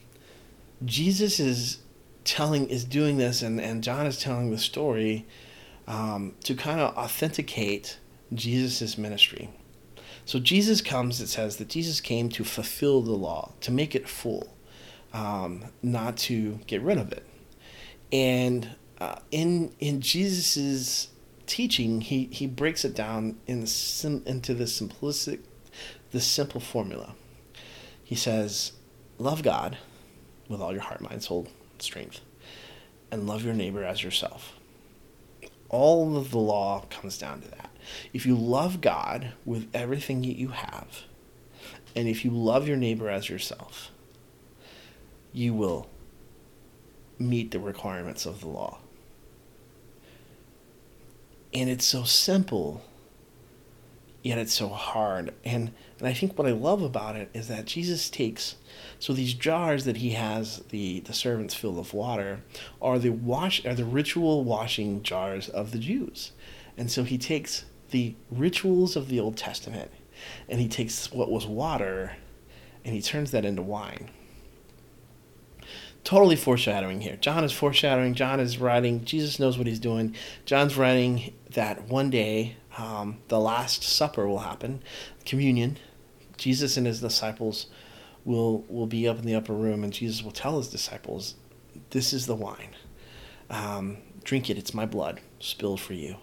Jesus 0.84 1.40
is 1.40 1.80
telling, 2.26 2.68
is 2.70 2.84
doing 2.84 3.18
this, 3.18 3.42
and, 3.42 3.62
and 3.62 3.84
John 3.84 4.06
is 4.06 4.20
telling 4.20 4.52
the 4.52 4.58
story 4.58 5.26
um, 5.88 6.36
to 6.44 6.56
kind 6.56 6.82
of 6.82 6.96
authenticate 6.98 8.00
Jesus' 8.34 8.98
ministry. 8.98 9.50
So 10.32 10.40
Jesus 10.40 10.80
comes, 10.80 11.20
it 11.20 11.28
says 11.28 11.58
that 11.58 11.68
Jesus 11.68 12.00
came 12.00 12.30
to 12.30 12.46
fulfill 12.46 13.02
the 13.02 13.12
law, 13.12 13.52
to 13.60 13.70
make 13.70 13.96
it 13.96 14.08
full, 14.08 14.56
um, 15.12 15.66
not 15.84 16.16
to 16.20 16.60
get 16.68 16.82
rid 16.82 16.98
of 16.98 17.12
it. 17.12 17.28
And 18.14 18.70
uh, 19.02 19.18
in 19.32 19.74
in 19.82 20.00
Jesus's 20.00 21.10
teaching, 21.48 22.00
he, 22.00 22.30
he 22.32 22.48
breaks 22.48 22.86
it 22.86 22.96
down 22.96 23.40
in 23.46 23.68
sim, 23.68 24.24
into 24.26 24.54
the 24.54 24.64
simplistic, 24.64 25.42
the 26.12 26.22
simple 26.22 26.62
formula. 26.62 27.14
He 28.02 28.16
says, 28.16 28.72
"Love 29.18 29.44
God 29.44 29.80
with 30.48 30.62
all 30.62 30.72
your 30.72 30.84
heart, 30.84 31.02
mind, 31.02 31.24
soul, 31.24 31.50
strength, 31.80 32.22
and 33.12 33.28
love 33.28 33.44
your 33.44 33.54
neighbor 33.54 33.84
as 33.84 34.02
yourself." 34.02 34.54
All 35.68 36.16
of 36.16 36.32
the 36.32 36.40
law 36.40 36.86
comes 36.90 37.18
down 37.18 37.42
to 37.42 37.50
that. 37.50 37.71
If 38.14 38.26
you 38.26 38.36
love 38.36 38.82
God 38.82 39.34
with 39.46 39.68
everything 39.74 40.22
that 40.22 40.38
you 40.38 40.50
have, 40.50 41.04
and 41.96 42.08
if 42.08 42.24
you 42.24 42.32
love 42.32 42.68
your 42.68 42.78
neighbor 42.78 43.10
as 43.10 43.30
yourself, 43.30 43.92
you 45.34 45.54
will 45.54 45.90
meet 47.20 47.52
the 47.52 47.60
requirements 47.60 48.26
of 48.26 48.42
the 48.42 48.48
law. 48.48 48.80
And 51.54 51.70
it's 51.70 51.86
so 51.86 52.04
simple, 52.04 52.82
yet 54.24 54.38
it's 54.38 54.54
so 54.54 54.70
hard. 54.70 55.34
And 55.44 55.74
and 56.00 56.08
I 56.08 56.14
think 56.14 56.38
what 56.38 56.48
I 56.48 56.52
love 56.52 56.82
about 56.82 57.16
it 57.16 57.30
is 57.34 57.48
that 57.48 57.66
Jesus 57.66 58.10
takes 58.10 58.56
so 58.98 59.14
these 59.14 59.36
jars 59.36 59.86
that 59.86 59.98
he 59.98 60.12
has 60.12 60.60
the 60.70 61.02
the 61.02 61.14
servants 61.14 61.54
fill 61.54 61.78
of 61.78 61.94
water 61.94 62.42
are 62.82 62.98
the 62.98 63.12
wash 63.12 63.64
are 63.66 63.76
the 63.76 63.86
ritual 63.86 64.44
washing 64.44 65.04
jars 65.04 65.50
of 65.50 65.72
the 65.72 65.78
Jews. 65.78 66.32
And 66.78 66.90
so 66.90 67.04
he 67.04 67.18
takes 67.18 67.66
the 67.92 68.16
rituals 68.30 68.96
of 68.96 69.08
the 69.08 69.20
Old 69.20 69.38
Testament 69.38 69.92
and 70.50 70.60
he 70.60 70.68
takes 70.68 71.12
what 71.12 71.32
was 71.32 71.46
water 71.46 72.14
and 72.84 72.94
he 72.94 73.02
turns 73.02 73.32
that 73.32 73.46
into 73.46 73.62
wine. 73.62 74.10
Totally 76.04 76.36
foreshadowing 76.36 77.02
here. 77.02 77.16
John 77.16 77.44
is 77.44 77.52
foreshadowing. 77.52 78.16
John 78.16 78.40
is 78.40 78.58
writing. 78.58 79.06
Jesus 79.06 79.40
knows 79.40 79.58
what 79.58 79.68
he's 79.68 79.80
doing. 79.80 80.16
John's 80.46 80.76
writing 80.76 81.34
that 81.52 81.88
one 81.88 82.10
day 82.10 82.58
um, 82.78 83.20
the 83.28 83.40
Last 83.40 83.84
Supper 83.84 84.28
will 84.28 84.40
happen, 84.40 84.82
communion. 85.26 85.78
Jesus 86.38 86.76
and 86.76 86.88
his 86.88 87.02
disciples 87.02 87.68
will 88.26 88.66
will 88.68 88.88
be 88.88 89.08
up 89.08 89.20
in 89.20 89.26
the 89.26 89.36
upper 89.36 89.54
room, 89.54 89.84
and 89.84 89.94
Jesus 89.94 90.24
will 90.24 90.32
tell 90.32 90.58
his 90.58 90.70
disciples, 90.70 91.36
"This 91.92 92.14
is 92.14 92.26
the 92.26 92.36
wine. 92.36 92.76
Um, 93.52 93.98
drink 94.24 94.50
it. 94.50 94.58
It's 94.58 94.74
my 94.74 94.88
blood 94.88 95.22
spilled 95.40 95.82
for 95.82 95.94
you." 95.94 96.18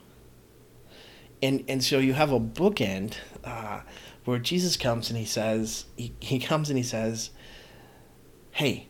And 1.42 1.64
and 1.68 1.83
so 1.83 1.98
you 1.98 2.14
have 2.14 2.33
a 2.33 2.40
bookend 2.40 3.14
uh, 3.44 3.81
where 4.24 4.38
Jesus 4.38 4.77
comes 4.77 5.11
and 5.11 5.18
he 5.18 5.24
says 5.24 5.87
he, 5.96 6.14
he 6.20 6.38
comes 6.38 6.68
and 6.68 6.77
he 6.77 6.83
says, 6.83 7.31
"Hey, 8.51 8.88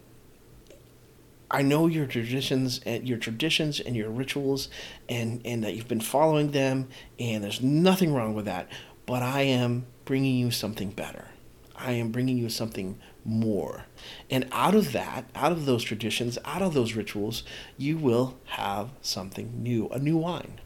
I 1.51 1.63
know 1.63 1.87
your 1.87 2.07
traditions 2.07 2.81
and 2.85 3.09
your 3.09 3.19
traditions 3.19 3.81
and 3.81 3.97
your 3.97 4.11
rituals, 4.11 4.69
and 5.09 5.41
and 5.45 5.63
that 5.65 5.75
you've 5.75 5.89
been 5.89 6.01
following 6.01 6.51
them, 6.51 6.89
and 7.19 7.45
there's 7.45 7.63
nothing 7.63 8.13
wrong 8.15 8.35
with 8.35 8.45
that. 8.47 8.69
But 9.07 9.23
I 9.23 9.43
am 9.43 9.87
bringing 10.05 10.37
you 10.37 10.51
something 10.51 10.91
better. 10.91 11.29
I 11.77 11.93
am 11.93 12.11
bringing 12.11 12.37
you 12.39 12.49
something 12.49 12.99
more, 13.25 13.85
and 14.31 14.49
out 14.53 14.75
of 14.75 14.93
that, 14.93 15.31
out 15.35 15.53
of 15.53 15.65
those 15.67 15.85
traditions, 15.85 16.39
out 16.45 16.63
of 16.63 16.75
those 16.75 16.95
rituals, 16.95 17.45
you 17.77 17.97
will 17.97 18.39
have 18.47 18.91
something 19.01 19.63
new, 19.63 19.89
a 19.89 19.99
new 19.99 20.17
wine." 20.17 20.61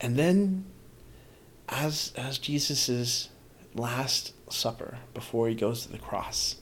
And 0.00 0.16
then 0.16 0.66
as 1.68 2.12
as 2.16 2.38
Jesus's 2.38 3.30
last 3.74 4.32
supper 4.52 4.98
before 5.14 5.48
he 5.48 5.54
goes 5.54 5.82
to 5.82 5.92
the 5.92 5.98
cross, 5.98 6.56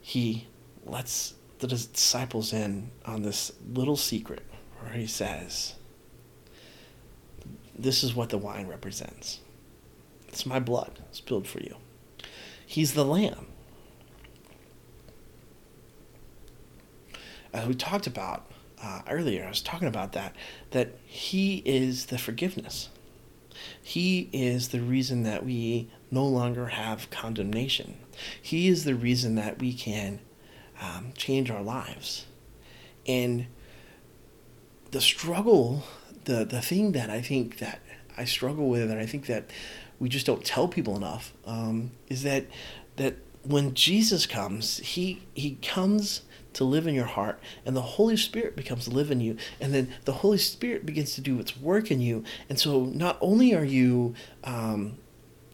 he 0.00 0.46
lets 0.84 1.34
the 1.58 1.66
disciples 1.66 2.52
in 2.52 2.90
on 3.04 3.22
this 3.22 3.52
little 3.72 3.96
secret 3.96 4.42
where 4.80 4.92
he 4.92 5.06
says, 5.06 5.74
This 7.76 8.02
is 8.02 8.14
what 8.14 8.30
the 8.30 8.38
wine 8.38 8.68
represents. 8.68 9.40
It's 10.28 10.46
my 10.46 10.60
blood 10.60 11.00
spilled 11.10 11.46
for 11.46 11.60
you. 11.60 11.76
He's 12.66 12.94
the 12.94 13.04
lamb. 13.04 13.46
As 17.52 17.66
we 17.66 17.74
talked 17.74 18.06
about, 18.06 18.50
uh, 18.82 19.02
earlier, 19.08 19.44
I 19.44 19.48
was 19.48 19.60
talking 19.60 19.88
about 19.88 20.12
that, 20.12 20.34
that 20.70 20.98
He 21.04 21.62
is 21.64 22.06
the 22.06 22.18
forgiveness. 22.18 22.88
He 23.82 24.28
is 24.32 24.68
the 24.68 24.80
reason 24.80 25.24
that 25.24 25.44
we 25.44 25.90
no 26.10 26.24
longer 26.24 26.66
have 26.66 27.10
condemnation. 27.10 27.98
He 28.40 28.68
is 28.68 28.84
the 28.84 28.94
reason 28.94 29.34
that 29.34 29.58
we 29.58 29.72
can 29.72 30.20
um, 30.80 31.12
change 31.16 31.50
our 31.50 31.62
lives. 31.62 32.26
And 33.06 33.46
the 34.90 35.00
struggle, 35.00 35.82
the, 36.24 36.44
the 36.44 36.60
thing 36.60 36.92
that 36.92 37.10
I 37.10 37.20
think 37.20 37.58
that 37.58 37.80
I 38.16 38.24
struggle 38.24 38.68
with, 38.68 38.90
and 38.90 39.00
I 39.00 39.06
think 39.06 39.26
that 39.26 39.50
we 39.98 40.08
just 40.08 40.26
don't 40.26 40.44
tell 40.44 40.68
people 40.68 40.96
enough, 40.96 41.32
um, 41.44 41.92
is 42.08 42.22
that 42.22 42.46
that 42.96 43.16
when 43.42 43.74
Jesus 43.74 44.26
comes, 44.26 44.78
he 44.78 45.22
he 45.34 45.56
comes 45.62 46.22
to 46.54 46.64
live 46.64 46.86
in 46.86 46.94
your 46.94 47.06
heart, 47.06 47.40
and 47.64 47.76
the 47.76 47.82
Holy 47.82 48.16
Spirit 48.16 48.56
becomes 48.56 48.84
to 48.84 48.90
live 48.90 49.10
in 49.10 49.20
you, 49.20 49.36
and 49.60 49.74
then 49.74 49.92
the 50.04 50.12
Holy 50.12 50.38
Spirit 50.38 50.86
begins 50.86 51.14
to 51.14 51.20
do 51.20 51.38
its 51.38 51.56
work 51.56 51.90
in 51.90 52.00
you. 52.00 52.24
And 52.48 52.58
so, 52.58 52.86
not 52.86 53.18
only 53.20 53.54
are 53.54 53.64
you, 53.64 54.14
um, 54.44 54.98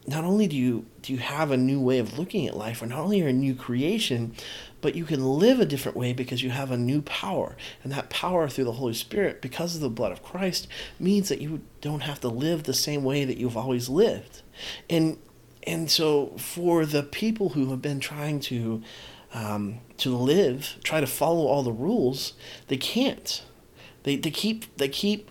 not 0.07 0.23
only 0.23 0.47
do 0.47 0.55
you 0.55 0.85
do 1.01 1.13
you 1.13 1.19
have 1.19 1.51
a 1.51 1.57
new 1.57 1.79
way 1.79 1.99
of 1.99 2.17
looking 2.17 2.47
at 2.47 2.57
life, 2.57 2.81
or 2.81 2.87
not 2.87 2.99
only 2.99 3.21
are 3.21 3.27
a 3.27 3.33
new 3.33 3.55
creation, 3.55 4.35
but 4.81 4.95
you 4.95 5.05
can 5.05 5.25
live 5.25 5.59
a 5.59 5.65
different 5.65 5.97
way 5.97 6.13
because 6.13 6.43
you 6.43 6.51
have 6.51 6.71
a 6.71 6.77
new 6.77 7.01
power, 7.01 7.55
and 7.83 7.91
that 7.91 8.09
power 8.09 8.47
through 8.47 8.65
the 8.65 8.73
Holy 8.73 8.93
Spirit, 8.93 9.41
because 9.41 9.75
of 9.75 9.81
the 9.81 9.89
blood 9.89 10.11
of 10.11 10.23
Christ, 10.23 10.67
means 10.99 11.29
that 11.29 11.41
you 11.41 11.61
don't 11.81 12.01
have 12.01 12.19
to 12.21 12.27
live 12.27 12.63
the 12.63 12.73
same 12.73 13.03
way 13.03 13.25
that 13.25 13.37
you've 13.37 13.57
always 13.57 13.89
lived, 13.89 14.41
and 14.89 15.17
and 15.65 15.89
so 15.89 16.33
for 16.37 16.85
the 16.85 17.03
people 17.03 17.49
who 17.49 17.71
have 17.71 17.81
been 17.81 17.99
trying 17.99 18.39
to 18.39 18.83
um, 19.35 19.79
to 19.97 20.15
live, 20.15 20.77
try 20.81 21.01
to 21.01 21.07
follow 21.07 21.45
all 21.45 21.61
the 21.61 21.71
rules, 21.71 22.33
they 22.69 22.77
can't. 22.77 23.43
They, 24.03 24.15
they 24.15 24.31
keep 24.31 24.75
they 24.77 24.87
keep 24.87 25.29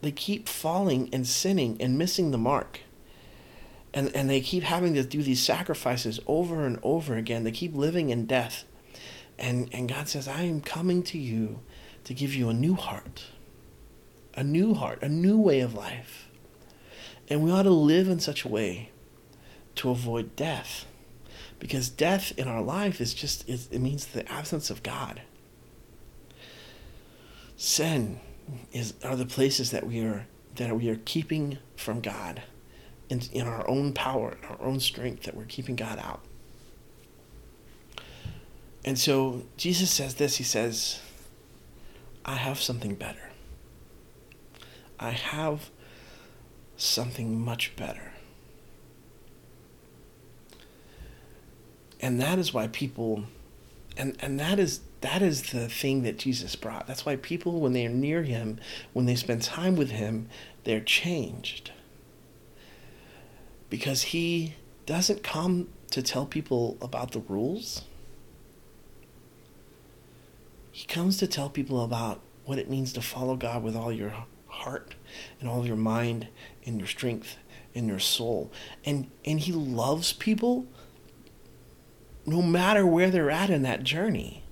they 0.00 0.10
keep 0.10 0.48
falling 0.48 1.10
and 1.12 1.26
sinning 1.26 1.76
and 1.78 1.98
missing 1.98 2.30
the 2.30 2.38
mark. 2.38 2.80
And 3.92 4.10
and 4.16 4.30
they 4.30 4.40
keep 4.40 4.62
having 4.62 4.94
to 4.94 5.04
do 5.04 5.22
these 5.22 5.42
sacrifices 5.42 6.18
over 6.26 6.64
and 6.64 6.78
over 6.82 7.14
again. 7.14 7.44
They 7.44 7.52
keep 7.52 7.74
living 7.74 8.08
in 8.08 8.24
death. 8.24 8.64
And, 9.38 9.68
and 9.72 9.88
God 9.88 10.08
says, 10.08 10.28
I 10.28 10.42
am 10.42 10.60
coming 10.60 11.02
to 11.04 11.18
you 11.18 11.60
to 12.04 12.14
give 12.14 12.34
you 12.34 12.48
a 12.48 12.54
new 12.54 12.74
heart, 12.74 13.24
a 14.34 14.44
new 14.44 14.74
heart, 14.74 15.02
a 15.02 15.08
new 15.08 15.38
way 15.38 15.60
of 15.60 15.74
life. 15.74 16.28
And 17.28 17.42
we 17.42 17.50
ought 17.50 17.64
to 17.64 17.70
live 17.70 18.08
in 18.08 18.20
such 18.20 18.44
a 18.44 18.48
way 18.48 18.90
to 19.76 19.90
avoid 19.90 20.36
death. 20.36 20.86
Because 21.62 21.88
death 21.88 22.36
in 22.36 22.48
our 22.48 22.60
life 22.60 23.00
is 23.00 23.14
just, 23.14 23.48
it 23.48 23.80
means 23.80 24.06
the 24.06 24.28
absence 24.30 24.68
of 24.68 24.82
God. 24.82 25.22
Sin 27.56 28.18
is, 28.72 28.94
are 29.04 29.14
the 29.14 29.24
places 29.24 29.70
that 29.70 29.86
we 29.86 30.00
are, 30.00 30.26
that 30.56 30.76
we 30.76 30.88
are 30.88 30.98
keeping 31.04 31.58
from 31.76 32.00
God 32.00 32.42
in, 33.08 33.22
in 33.32 33.46
our 33.46 33.66
own 33.70 33.92
power, 33.92 34.36
in 34.42 34.48
our 34.48 34.60
own 34.60 34.80
strength, 34.80 35.22
that 35.22 35.36
we're 35.36 35.44
keeping 35.44 35.76
God 35.76 36.00
out. 36.00 36.24
And 38.84 38.98
so 38.98 39.44
Jesus 39.56 39.88
says 39.88 40.14
this 40.16 40.38
He 40.38 40.44
says, 40.44 40.98
I 42.24 42.34
have 42.34 42.60
something 42.60 42.96
better. 42.96 43.30
I 44.98 45.10
have 45.10 45.70
something 46.76 47.40
much 47.40 47.76
better. 47.76 48.11
And 52.02 52.20
that 52.20 52.38
is 52.38 52.52
why 52.52 52.66
people 52.66 53.24
and 53.96 54.16
and 54.20 54.38
that 54.40 54.58
is 54.58 54.80
that 55.00 55.22
is 55.22 55.52
the 55.52 55.68
thing 55.68 56.02
that 56.02 56.18
Jesus 56.18 56.56
brought. 56.56 56.86
That's 56.86 57.06
why 57.06 57.16
people 57.16 57.60
when 57.60 57.72
they 57.72 57.86
are 57.86 57.90
near 57.90 58.22
him, 58.22 58.58
when 58.92 59.06
they 59.06 59.14
spend 59.14 59.42
time 59.42 59.76
with 59.76 59.90
him, 59.90 60.28
they're 60.64 60.80
changed. 60.80 61.72
Because 63.70 64.02
he 64.02 64.54
doesn't 64.86 65.22
come 65.22 65.68
to 65.90 66.02
tell 66.02 66.26
people 66.26 66.76
about 66.80 67.12
the 67.12 67.20
rules. 67.20 67.82
He 70.70 70.86
comes 70.86 71.18
to 71.18 71.26
tell 71.26 71.50
people 71.50 71.84
about 71.84 72.20
what 72.44 72.58
it 72.58 72.68
means 72.68 72.92
to 72.94 73.02
follow 73.02 73.36
God 73.36 73.62
with 73.62 73.76
all 73.76 73.92
your 73.92 74.12
heart 74.46 74.94
and 75.40 75.48
all 75.48 75.66
your 75.66 75.76
mind 75.76 76.28
and 76.64 76.78
your 76.78 76.88
strength 76.88 77.36
and 77.74 77.86
your 77.86 77.98
soul. 77.98 78.50
And 78.84 79.10
and 79.24 79.40
he 79.40 79.52
loves 79.52 80.12
people 80.12 80.66
no 82.26 82.42
matter 82.42 82.86
where 82.86 83.10
they're 83.10 83.30
at 83.30 83.50
in 83.50 83.62
that 83.62 83.82
journey. 83.82 84.42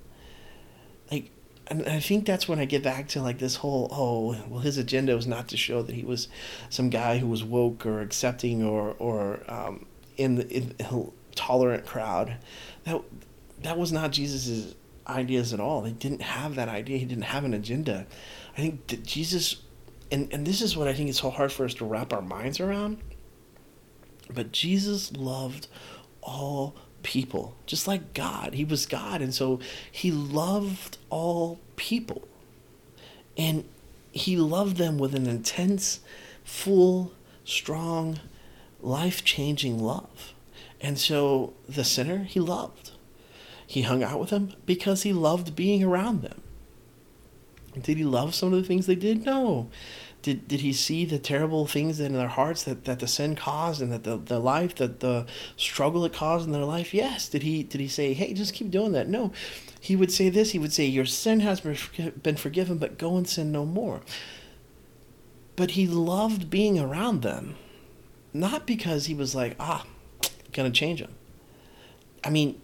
Like 1.11 1.31
and 1.67 1.87
I 1.87 2.01
think 2.01 2.27
that's 2.27 2.49
when 2.49 2.59
I 2.59 2.65
get 2.65 2.83
back 2.83 3.09
to 3.09 3.23
like 3.23 3.39
this 3.39 3.57
whole 3.57 3.89
oh 3.93 4.37
well 4.49 4.61
his 4.61 4.79
agenda 4.79 5.15
was 5.15 5.27
not 5.27 5.49
to 5.49 5.57
show 5.57 5.83
that 5.83 5.95
he 5.95 6.05
was 6.05 6.29
some 6.69 6.91
guy 6.91 7.19
who 7.19 7.27
was 7.27 7.45
woke 7.45 7.87
or 7.87 8.01
accepting 8.01 8.63
or 8.63 8.95
or 8.99 9.41
um, 9.49 9.87
in 10.17 10.37
the 10.37 10.49
in 10.49 11.13
tolerant 11.35 11.87
crowd 11.87 12.37
that 12.85 13.01
that 13.63 13.79
was 13.79 13.93
not 13.93 14.13
Jesus's 14.13 14.75
ideas 15.11 15.53
at 15.53 15.61
all. 15.61 15.85
He 15.85 15.93
didn't 15.93 16.23
have 16.23 16.55
that 16.55 16.69
idea. 16.69 16.99
He 16.99 17.05
didn't 17.05 17.25
have 17.25 17.45
an 17.45 17.55
agenda. 17.55 18.07
I 18.57 18.61
think 18.61 18.87
that 18.89 19.05
Jesus, 19.05 19.57
and, 20.11 20.33
and 20.33 20.47
this 20.47 20.63
is 20.63 20.77
what 20.77 20.89
I 20.89 20.95
think 20.95 21.11
is 21.11 21.19
so 21.19 21.31
hard 21.31 21.53
for 21.53 21.65
us 21.65 21.75
to 21.75 21.85
wrap 21.85 22.13
our 22.13 22.23
minds 22.23 22.61
around. 22.61 22.99
But 24.33 24.53
Jesus 24.53 25.13
loved 25.13 25.69
all 26.23 26.77
people, 27.03 27.57
just 27.67 27.87
like 27.87 28.15
God. 28.15 28.55
He 28.55 28.65
was 28.65 28.87
God. 28.87 29.21
And 29.23 29.35
so 29.35 29.61
he 29.91 30.11
loved 30.11 30.99
all 31.09 31.59
people. 31.77 32.29
And 33.37 33.65
he 34.13 34.37
loved 34.37 34.77
them 34.77 34.99
with 34.99 35.15
an 35.15 35.27
intense, 35.27 36.01
full, 36.45 37.13
strong, 37.45 38.19
life 38.81 39.25
changing 39.25 39.79
love. 39.79 40.35
And 40.81 40.99
so 40.99 41.55
the 41.69 41.85
sinner 41.85 42.25
he 42.25 42.41
loved. 42.41 42.93
He 43.67 43.83
hung 43.83 44.03
out 44.03 44.19
with 44.19 44.31
them 44.31 44.55
because 44.67 45.03
he 45.03 45.13
loved 45.13 45.55
being 45.55 45.85
around 45.85 46.23
them. 46.23 46.41
Did 47.81 47.99
he 47.99 48.05
love 48.05 48.35
some 48.35 48.53
of 48.53 48.61
the 48.61 48.67
things 48.67 48.87
they 48.87 48.97
did? 48.97 49.25
No. 49.25 49.69
Did, 50.23 50.49
did 50.49 50.61
he 50.61 50.75
see 50.75 51.07
the 51.07 51.19
terrible 51.19 51.67
things 51.67 51.99
in 51.99 52.13
their 52.13 52.29
hearts 52.29 52.65
that, 52.65 52.85
that 52.85 52.99
the 52.99 53.07
sin 53.07 53.37
caused 53.37 53.81
and 53.81 53.91
that 53.91 54.05
the, 54.05 54.19
the 54.19 54.39
life, 54.39 54.75
that 54.77 55.01
the 55.01 55.27
struggle 55.57 56.05
it 56.05 56.13
caused 56.13 56.47
in 56.47 56.53
their 56.53 56.65
life? 56.65 56.93
Yes. 56.93 57.29
Did 57.29 57.43
he 57.43 57.63
did 57.63 57.81
he 57.81 57.89
say, 57.89 58.13
hey, 58.13 58.35
just 58.35 58.53
keep 58.53 58.71
doing 58.71 58.93
that? 58.93 59.09
No. 59.09 59.33
He 59.81 59.97
would 59.97 60.13
say 60.13 60.29
this. 60.29 60.51
He 60.51 60.59
would 60.59 60.75
say, 60.75 60.85
your 60.85 61.07
sin 61.07 61.41
has 61.41 61.61
been 61.61 62.37
forgiven, 62.37 62.77
but 62.77 62.99
go 62.99 63.17
and 63.17 63.27
sin 63.27 63.51
no 63.51 63.65
more. 63.65 64.03
But 65.57 65.73
he 65.73 65.87
loved 65.87 66.51
being 66.51 66.79
around 66.79 67.23
them, 67.23 67.57
not 68.35 68.67
because 68.67 69.07
he 69.07 69.15
was 69.15 69.35
like, 69.35 69.57
ah, 69.59 69.87
gonna 70.53 70.71
change 70.71 71.01
them. 71.01 71.15
I 72.23 72.29
mean, 72.29 72.61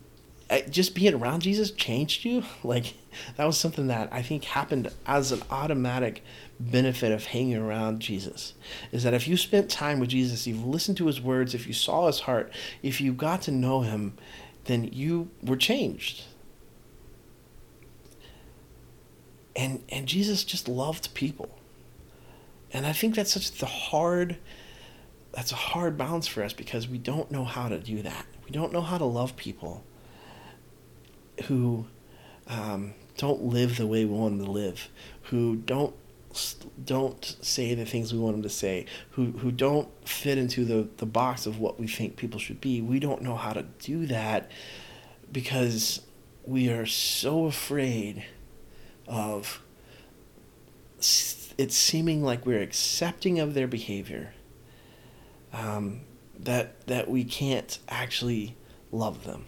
just 0.71 0.95
being 0.95 1.14
around 1.14 1.40
Jesus 1.40 1.71
changed 1.71 2.25
you. 2.25 2.45
Like 2.62 2.95
that 3.37 3.47
was 3.47 3.59
something 3.59 3.87
that 3.87 4.12
I 4.12 4.23
think 4.23 4.45
happened 4.45 4.90
as 5.07 5.33
an 5.33 5.42
automatic 5.51 6.23
benefit 6.59 7.12
of 7.12 7.27
hanging 7.27 7.57
around 7.57 8.01
Jesus. 8.01 8.55
Is 8.92 9.03
that 9.03 9.14
if 9.14 9.29
you 9.29 9.37
spent 9.37 9.71
time 9.71 10.01
with 10.01 10.11
Jesus, 10.11 10.47
you've 10.47 10.64
listened 10.64 10.97
to 10.99 11.07
his 11.07 11.21
words, 11.21 11.55
if 11.55 11.66
you 11.66 11.73
saw 11.73 12.07
his 12.07 12.21
heart, 12.21 12.53
if 12.83 13.01
you 13.01 13.12
got 13.12 13.42
to 13.42 13.51
know 13.51 13.83
him, 13.83 14.14
then 14.64 14.85
you 14.85 15.31
were 15.42 15.57
changed. 15.57 16.25
And 19.55 19.83
and 19.88 20.07
Jesus 20.07 20.45
just 20.45 20.69
loved 20.69 21.14
people. 21.14 21.59
And 22.73 22.87
I 22.87 22.92
think 22.92 23.14
that's 23.14 23.33
such 23.33 23.53
the 23.53 23.66
hard 23.66 24.37
that's 25.33 25.53
a 25.53 25.57
hard 25.57 25.99
balance 25.99 26.27
for 26.27 26.42
us 26.42 26.53
because 26.53 26.88
we 26.88 26.99
don't 26.99 27.31
know 27.31 27.45
how 27.45 27.69
to 27.69 27.79
do 27.79 28.03
that. 28.03 28.27
We 28.45 28.51
don't 28.51 28.73
know 28.73 28.81
how 28.81 28.99
to 28.99 29.05
love 29.05 29.37
people 29.37 29.85
who 31.45 31.87
um, 32.49 32.95
don't 33.16 33.42
live 33.42 33.77
the 33.77 33.87
way 33.87 34.05
we 34.05 34.14
want 34.14 34.38
them 34.38 34.47
to 34.47 34.51
live, 34.51 34.88
who 35.25 35.57
don't 35.57 35.95
don't 36.85 37.37
say 37.40 37.75
the 37.75 37.85
things 37.85 38.12
we 38.12 38.18
want 38.18 38.35
them 38.35 38.42
to 38.42 38.49
say, 38.49 38.87
who 39.11 39.33
who 39.33 39.51
don't 39.51 39.88
fit 40.09 40.38
into 40.38 40.64
the 40.64 40.88
the 40.96 41.07
box 41.07 41.46
of 41.46 41.59
what 41.59 41.79
we 41.81 41.87
think 41.87 42.16
people 42.16 42.40
should 42.40 42.61
be. 42.61 42.81
We 42.81 42.99
don't 42.99 43.22
know 43.22 43.37
how 43.37 43.53
to 43.53 43.62
do 43.81 44.07
that 44.07 44.51
because 45.31 46.03
we 46.44 46.68
are 46.68 46.87
so 46.87 47.46
afraid 47.46 48.25
of 49.07 49.61
it 51.59 51.72
seeming 51.72 52.22
like 52.22 52.46
we're 52.46 52.62
accepting 52.62 53.38
of 53.38 53.55
their 53.55 53.66
behavior 53.66 54.33
um, 55.53 56.01
that 56.38 56.87
that 56.87 57.09
we 57.09 57.25
can't 57.25 57.79
actually 57.88 58.57
love 58.92 59.25
them 59.25 59.46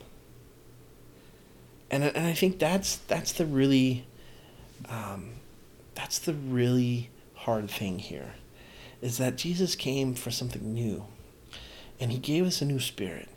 and 1.90 2.05
and 2.05 2.27
I 2.27 2.33
think 2.33 2.59
that's 2.59 2.96
that's 2.96 3.33
the 3.33 3.46
really 3.46 4.07
um, 4.88 5.31
that's 5.98 6.20
the 6.20 6.32
really 6.32 7.11
hard 7.34 7.68
thing 7.68 7.98
here 7.98 8.34
is 9.02 9.18
that 9.18 9.34
Jesus 9.34 9.74
came 9.74 10.14
for 10.14 10.30
something 10.30 10.72
new 10.72 11.04
and 11.98 12.12
he 12.12 12.18
gave 12.18 12.46
us 12.46 12.62
a 12.62 12.64
new 12.64 12.78
spirit. 12.78 13.28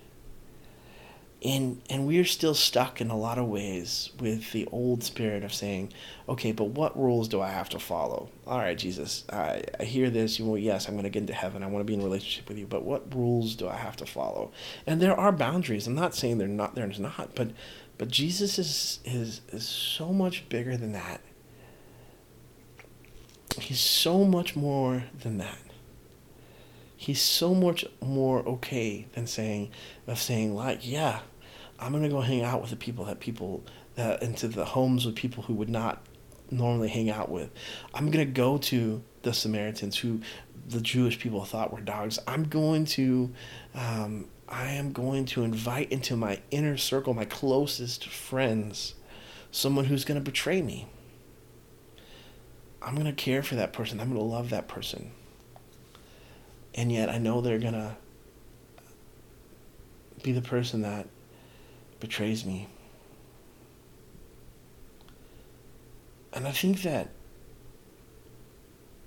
And 1.43 1.81
and 1.89 2.05
we're 2.05 2.23
still 2.23 2.53
stuck 2.53 3.01
in 3.01 3.09
a 3.09 3.17
lot 3.17 3.39
of 3.39 3.47
ways 3.47 4.11
with 4.19 4.51
the 4.51 4.67
old 4.71 5.03
spirit 5.03 5.43
of 5.43 5.51
saying 5.51 5.91
okay 6.29 6.51
but 6.51 6.65
what 6.65 6.95
rules 6.95 7.27
do 7.27 7.41
i 7.41 7.49
have 7.49 7.67
to 7.69 7.79
follow? 7.79 8.29
All 8.45 8.59
right 8.59 8.77
jesus 8.77 9.23
i, 9.33 9.63
I 9.79 9.83
hear 9.85 10.11
this. 10.11 10.37
You 10.37 10.45
well 10.45 10.59
yes 10.59 10.87
i'm 10.87 10.93
going 10.93 11.03
to 11.03 11.09
get 11.09 11.21
into 11.21 11.33
heaven. 11.33 11.63
I 11.63 11.65
want 11.65 11.79
to 11.79 11.87
be 11.87 11.95
in 11.95 12.01
a 12.01 12.03
relationship 12.03 12.47
with 12.47 12.59
you 12.59 12.67
but 12.67 12.83
what 12.83 13.15
rules 13.15 13.55
do 13.55 13.67
i 13.67 13.75
have 13.75 13.95
to 13.97 14.05
follow? 14.05 14.51
And 14.85 15.01
there 15.01 15.19
are 15.19 15.31
boundaries. 15.31 15.87
I'm 15.87 15.95
not 15.95 16.13
saying 16.13 16.37
they're 16.37 16.47
not 16.47 16.75
there's 16.75 16.99
not 16.99 17.33
but 17.33 17.49
but 17.97 18.09
Jesus 18.09 18.57
is, 18.57 18.99
is, 19.05 19.41
is 19.49 19.67
so 19.67 20.11
much 20.11 20.49
bigger 20.49 20.75
than 20.75 20.91
that. 20.93 21.21
He's 23.59 23.79
so 23.79 24.25
much 24.25 24.55
more 24.55 25.03
than 25.19 25.37
that. 25.37 25.57
He's 26.95 27.21
so 27.21 27.53
much 27.53 27.85
more 28.01 28.39
okay 28.39 29.07
than 29.13 29.25
saying, 29.27 29.71
of 30.05 30.19
saying, 30.19 30.55
like, 30.55 30.87
yeah, 30.87 31.21
I'm 31.79 31.91
to 32.03 32.09
go 32.09 32.21
hang 32.21 32.43
out 32.43 32.61
with 32.61 32.69
the 32.69 32.75
people 32.75 33.05
that 33.05 33.19
people, 33.19 33.63
that 33.95 34.21
into 34.21 34.47
the 34.47 34.65
homes 34.65 35.05
of 35.05 35.15
people 35.15 35.43
who 35.43 35.55
would 35.55 35.69
not 35.69 36.05
normally 36.51 36.89
hang 36.89 37.09
out 37.09 37.29
with. 37.29 37.49
I'm 37.93 38.11
to 38.25 38.31
go 38.31 38.57
to 38.57 39.03
the 39.23 39.33
Samaritans 39.33 39.97
who 39.97 40.21
the 40.67 40.81
Jewish 40.81 41.19
people 41.19 41.43
thought 41.43 41.73
were 41.73 41.81
dogs. 41.81 42.19
I'm 42.27 42.43
going 42.43 42.85
to 42.85 43.31
um, 43.73 44.27
I 44.51 44.71
am 44.71 44.91
going 44.91 45.25
to 45.27 45.43
invite 45.43 45.91
into 45.91 46.17
my 46.17 46.41
inner 46.51 46.75
circle, 46.75 47.13
my 47.13 47.23
closest 47.23 48.07
friends, 48.09 48.95
someone 49.49 49.85
who's 49.85 50.03
going 50.03 50.19
to 50.19 50.23
betray 50.23 50.61
me. 50.61 50.87
I'm 52.81 52.95
going 52.95 53.05
to 53.05 53.13
care 53.13 53.43
for 53.43 53.55
that 53.55 53.73
person. 53.73 53.99
I'm 53.99 54.09
going 54.09 54.19
to 54.19 54.25
love 54.25 54.49
that 54.49 54.67
person. 54.67 55.11
And 56.73 56.91
yet 56.91 57.09
I 57.09 57.17
know 57.17 57.41
they're 57.41 57.59
going 57.59 57.73
to 57.73 57.95
be 60.23 60.31
the 60.31 60.41
person 60.41 60.81
that 60.81 61.07
betrays 61.99 62.45
me. 62.45 62.67
And 66.33 66.47
I 66.47 66.51
think 66.51 66.81
that 66.83 67.09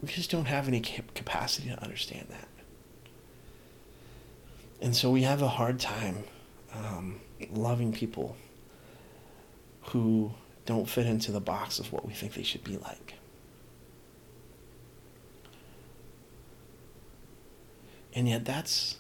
we 0.02 0.08
just 0.08 0.30
don't 0.30 0.44
have 0.44 0.68
any 0.68 0.80
capacity 0.80 1.68
to 1.68 1.82
understand 1.82 2.26
that. 2.28 2.48
And 4.80 4.94
so 4.94 5.10
we 5.10 5.22
have 5.22 5.40
a 5.40 5.48
hard 5.48 5.80
time 5.80 6.24
um, 6.74 7.20
loving 7.50 7.92
people 7.92 8.36
who 9.84 10.32
don't 10.66 10.88
fit 10.88 11.06
into 11.06 11.32
the 11.32 11.40
box 11.40 11.78
of 11.78 11.92
what 11.92 12.06
we 12.06 12.12
think 12.12 12.34
they 12.34 12.42
should 12.42 12.64
be 12.64 12.76
like. 12.76 13.14
And 18.14 18.28
yet, 18.28 18.44
that's 18.44 18.96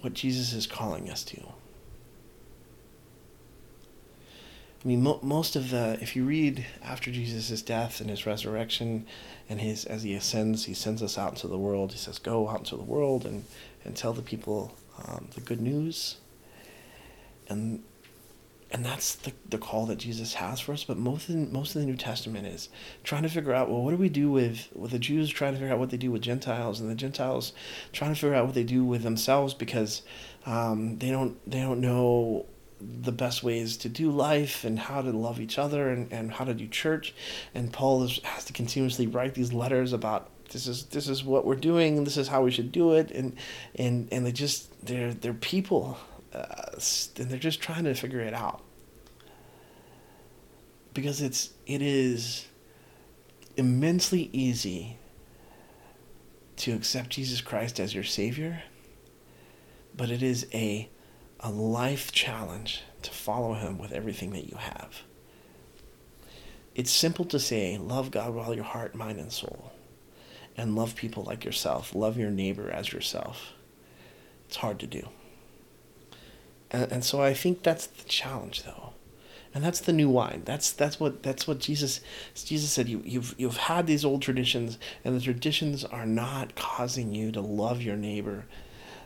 what 0.00 0.14
Jesus 0.14 0.52
is 0.52 0.66
calling 0.66 1.10
us 1.10 1.24
to. 1.24 1.40
I 4.84 4.86
mean, 4.86 5.02
mo- 5.02 5.18
most 5.22 5.56
of 5.56 5.70
the, 5.70 5.98
if 6.00 6.14
you 6.14 6.24
read 6.24 6.64
after 6.84 7.10
Jesus' 7.10 7.62
death 7.62 8.00
and 8.00 8.08
his 8.08 8.26
resurrection, 8.26 9.06
and 9.48 9.60
his 9.60 9.84
as 9.84 10.04
he 10.04 10.14
ascends, 10.14 10.66
he 10.66 10.74
sends 10.74 11.02
us 11.02 11.18
out 11.18 11.30
into 11.30 11.48
the 11.48 11.58
world. 11.58 11.92
He 11.92 11.98
says, 11.98 12.18
"Go 12.18 12.48
out 12.48 12.60
into 12.60 12.76
the 12.76 12.84
world 12.84 13.26
and 13.26 13.44
and 13.84 13.96
tell 13.96 14.12
the 14.12 14.22
people 14.22 14.76
um, 15.04 15.28
the 15.34 15.40
good 15.40 15.60
news." 15.60 16.18
And 17.48 17.82
and 18.70 18.84
that's 18.84 19.14
the, 19.14 19.32
the 19.48 19.58
call 19.58 19.86
that 19.86 19.96
Jesus 19.96 20.34
has 20.34 20.60
for 20.60 20.72
us. 20.72 20.84
But 20.84 20.98
most 20.98 21.28
of 21.28 21.34
the, 21.34 21.40
most 21.40 21.74
of 21.74 21.80
the 21.80 21.86
New 21.86 21.96
Testament 21.96 22.46
is 22.46 22.68
trying 23.02 23.22
to 23.22 23.28
figure 23.28 23.54
out 23.54 23.70
well, 23.70 23.82
what 23.82 23.90
do 23.92 23.96
we 23.96 24.08
do 24.08 24.30
with 24.30 24.68
with 24.74 24.90
the 24.90 24.98
Jews 24.98 25.30
trying 25.30 25.54
to 25.54 25.58
figure 25.58 25.72
out 25.72 25.78
what 25.78 25.90
they 25.90 25.96
do 25.96 26.10
with 26.10 26.22
Gentiles, 26.22 26.80
and 26.80 26.90
the 26.90 26.94
Gentiles 26.94 27.52
trying 27.92 28.14
to 28.14 28.20
figure 28.20 28.34
out 28.34 28.46
what 28.46 28.54
they 28.54 28.64
do 28.64 28.84
with 28.84 29.02
themselves 29.02 29.54
because 29.54 30.02
um, 30.46 30.98
they 30.98 31.10
don't 31.10 31.38
they 31.50 31.60
don't 31.60 31.80
know 31.80 32.46
the 32.80 33.12
best 33.12 33.42
ways 33.42 33.76
to 33.78 33.88
do 33.88 34.10
life 34.10 34.64
and 34.64 34.78
how 34.78 35.02
to 35.02 35.10
love 35.10 35.40
each 35.40 35.58
other 35.58 35.88
and, 35.88 36.12
and 36.12 36.32
how 36.32 36.44
to 36.44 36.54
do 36.54 36.66
church. 36.68 37.12
And 37.54 37.72
Paul 37.72 38.04
is, 38.04 38.20
has 38.22 38.44
to 38.44 38.52
continuously 38.52 39.06
write 39.06 39.34
these 39.34 39.52
letters 39.52 39.92
about 39.92 40.30
this 40.50 40.66
is 40.66 40.84
this 40.86 41.08
is 41.08 41.24
what 41.24 41.44
we're 41.44 41.56
doing 41.56 41.98
and 41.98 42.06
this 42.06 42.16
is 42.16 42.28
how 42.28 42.42
we 42.42 42.50
should 42.50 42.72
do 42.72 42.94
it 42.94 43.10
and 43.10 43.36
and 43.74 44.08
and 44.10 44.24
they 44.24 44.32
just 44.32 44.86
they're 44.86 45.12
they're 45.12 45.34
people 45.34 45.98
uh, 46.32 46.78
and 47.16 47.30
they're 47.30 47.38
just 47.38 47.60
trying 47.60 47.84
to 47.84 47.94
figure 47.94 48.20
it 48.20 48.34
out 48.34 48.62
because 50.94 51.22
it's 51.22 51.50
it 51.66 51.82
is 51.82 52.46
immensely 53.56 54.30
easy 54.32 54.98
to 56.56 56.72
accept 56.72 57.10
Jesus 57.10 57.40
Christ 57.40 57.80
as 57.80 57.94
your 57.94 58.04
savior 58.04 58.62
but 59.96 60.10
it 60.10 60.22
is 60.22 60.46
a 60.54 60.88
a 61.40 61.50
life 61.50 62.10
challenge 62.12 62.82
to 63.02 63.10
follow 63.10 63.54
him 63.54 63.78
with 63.78 63.92
everything 63.92 64.30
that 64.30 64.48
you 64.48 64.56
have. 64.56 65.02
It's 66.74 66.90
simple 66.90 67.24
to 67.26 67.38
say, 67.38 67.76
love 67.78 68.10
God 68.10 68.34
with 68.34 68.44
all 68.44 68.54
your 68.54 68.64
heart, 68.64 68.94
mind, 68.94 69.18
and 69.18 69.32
soul, 69.32 69.72
and 70.56 70.74
love 70.74 70.94
people 70.94 71.24
like 71.24 71.44
yourself. 71.44 71.94
Love 71.94 72.16
your 72.16 72.30
neighbor 72.30 72.70
as 72.70 72.92
yourself. 72.92 73.52
It's 74.46 74.56
hard 74.56 74.78
to 74.80 74.86
do. 74.86 75.08
And, 76.70 76.92
and 76.92 77.04
so 77.04 77.22
I 77.22 77.34
think 77.34 77.62
that's 77.62 77.86
the 77.86 78.04
challenge, 78.08 78.64
though. 78.64 78.92
And 79.54 79.64
that's 79.64 79.80
the 79.80 79.92
new 79.92 80.10
wine. 80.10 80.42
That's 80.44 80.72
that's 80.72 81.00
what 81.00 81.22
that's 81.22 81.48
what 81.48 81.58
Jesus 81.58 82.00
Jesus 82.34 82.70
said. 82.70 82.88
You 82.88 83.02
you've 83.04 83.34
you've 83.38 83.56
had 83.56 83.86
these 83.86 84.04
old 84.04 84.20
traditions, 84.20 84.78
and 85.04 85.16
the 85.16 85.20
traditions 85.20 85.84
are 85.84 86.06
not 86.06 86.54
causing 86.54 87.14
you 87.14 87.32
to 87.32 87.40
love 87.40 87.80
your 87.80 87.96
neighbor. 87.96 88.44